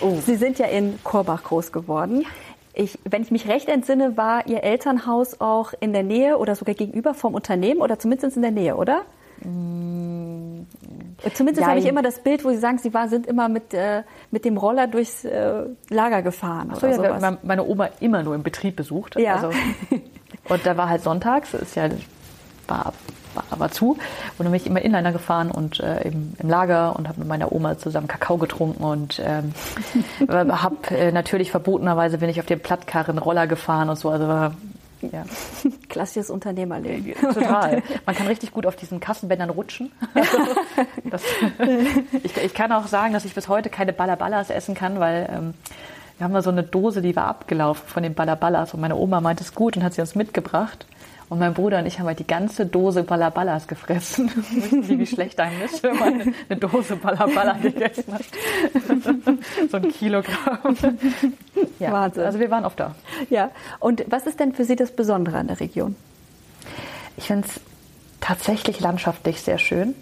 [0.02, 0.16] Oh.
[0.26, 2.26] Sie sind ja in Korbach groß geworden.
[2.74, 6.76] Ich, wenn ich mich recht entsinne, war Ihr Elternhaus auch in der Nähe oder sogar
[6.76, 9.04] gegenüber vom Unternehmen oder zumindest in der Nähe, oder?
[11.34, 14.04] Zumindest habe ich immer das Bild, wo Sie sagen, Sie war, sind immer mit, äh,
[14.32, 16.72] mit dem Roller durchs äh, Lager gefahren.
[16.74, 17.38] Ach so, ja, sowas.
[17.44, 19.18] meine Oma immer nur im Betrieb besucht.
[19.18, 19.36] Ja.
[19.36, 19.52] Also,
[20.50, 21.90] und da war halt sonntags, ist ja,
[22.68, 22.94] war,
[23.34, 23.92] war aber zu.
[23.92, 24.00] Und
[24.40, 27.52] dann bin ich immer Inliner gefahren und äh, im, im Lager und habe mit meiner
[27.52, 29.54] Oma zusammen Kakao getrunken und ähm,
[30.30, 34.10] habe äh, natürlich verbotenerweise bin ich auf den Plattkarren Roller gefahren und so.
[34.10, 34.54] Also war
[35.12, 35.24] ja.
[35.90, 37.14] Klassisches Unternehmerleben.
[37.22, 37.82] Total.
[38.06, 39.92] Man kann richtig gut auf diesen Kassenbändern rutschen.
[41.04, 41.24] das,
[42.24, 45.54] ich, ich, kann auch sagen, dass ich bis heute keine Balaballas essen kann, weil ähm,
[46.18, 49.22] wir haben mal so eine Dose, die war abgelaufen von den Balaballas und meine Oma
[49.22, 50.86] meinte es gut und hat sie uns mitgebracht.
[51.28, 54.32] Und mein Bruder und ich haben halt die ganze Dose Balaballas gefressen.
[54.52, 58.22] Wissen Sie, wie schlecht einem ist, wenn man eine Dose Balaballa gegessen hat?
[59.72, 60.78] so ein Kilogramm.
[61.80, 62.24] Ja, Wahnsinn.
[62.24, 62.96] Also wir waren oft da.
[63.30, 63.50] Ja.
[63.80, 65.96] Und was ist denn für Sie das Besondere an der Region?
[67.18, 67.60] Ich finde es
[68.22, 69.96] tatsächlich landschaftlich sehr schön.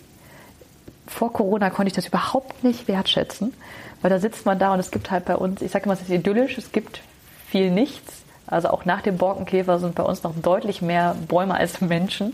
[1.07, 3.53] Vor Corona konnte ich das überhaupt nicht wertschätzen,
[4.01, 6.01] weil da sitzt man da und es gibt halt bei uns, ich sage immer, es
[6.01, 7.01] ist idyllisch, es gibt
[7.47, 8.22] viel nichts
[8.53, 12.33] Also auch nach dem Borkenkäfer sind bei uns noch deutlich mehr Bäume als Menschen.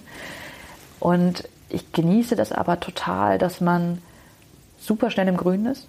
[0.99, 4.01] Und ich genieße das aber total, dass man
[4.79, 5.87] super schnell im Grün ist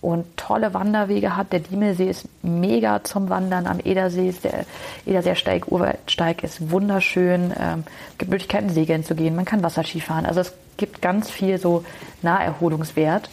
[0.00, 1.52] und tolle Wanderwege hat.
[1.52, 3.66] Der Diemelsee ist mega zum Wandern.
[3.66, 4.64] Am Edersee ist der
[5.06, 7.52] Ederseersteig, Urwaldsteig ist wunderschön.
[7.58, 7.84] Ähm,
[8.16, 9.34] gibt Möglichkeiten, segeln zu gehen.
[9.34, 10.26] Man kann Wasserski fahren.
[10.26, 11.84] Also es gibt ganz viel so
[12.22, 13.28] Naherholungswert.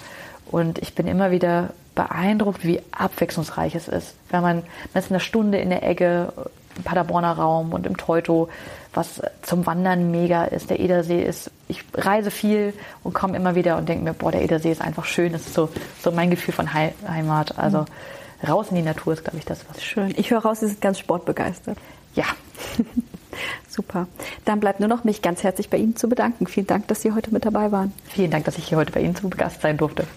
[0.52, 4.16] Und ich bin immer wieder beeindruckt, wie abwechslungsreich es ist.
[4.30, 6.34] Wenn man, man ist eine Stunde in der Ecke,
[6.78, 8.50] im Paderborner Raum und im Teuto,
[8.94, 10.70] was zum Wandern mega ist.
[10.70, 12.74] Der Edersee ist, ich reise viel
[13.04, 15.32] und komme immer wieder und denke mir, boah, der Edersee ist einfach schön.
[15.32, 15.70] Das ist so,
[16.02, 17.58] so mein Gefühl von Heimat.
[17.58, 18.48] Also mhm.
[18.48, 19.84] raus in die Natur ist, glaube ich, das, was.
[19.84, 20.14] Schön.
[20.18, 21.78] Ich höre raus, Sie sind ganz sportbegeistert.
[22.14, 22.26] Ja.
[23.70, 24.08] Super.
[24.46, 26.48] Dann bleibt nur noch mich ganz herzlich bei Ihnen zu bedanken.
[26.48, 27.94] Vielen Dank, dass Sie heute mit dabei waren.
[28.06, 30.08] Vielen Dank, dass ich hier heute bei Ihnen zu Gast sein durfte.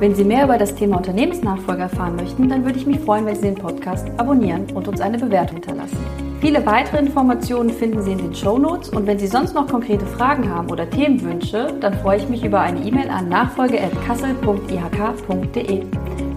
[0.00, 3.36] Wenn Sie mehr über das Thema Unternehmensnachfolge erfahren möchten, dann würde ich mich freuen, wenn
[3.36, 5.98] Sie den Podcast abonnieren und uns eine Bewertung hinterlassen.
[6.40, 10.06] Viele weitere Informationen finden Sie in den Show Notes und wenn Sie sonst noch konkrete
[10.06, 15.84] Fragen haben oder Themenwünsche, dann freue ich mich über eine E-Mail an nachfolge.kassel.ihk.de.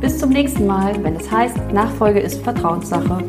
[0.01, 3.23] Bis zum nächsten Mal, wenn es heißt, Nachfolge ist Vertrauenssache.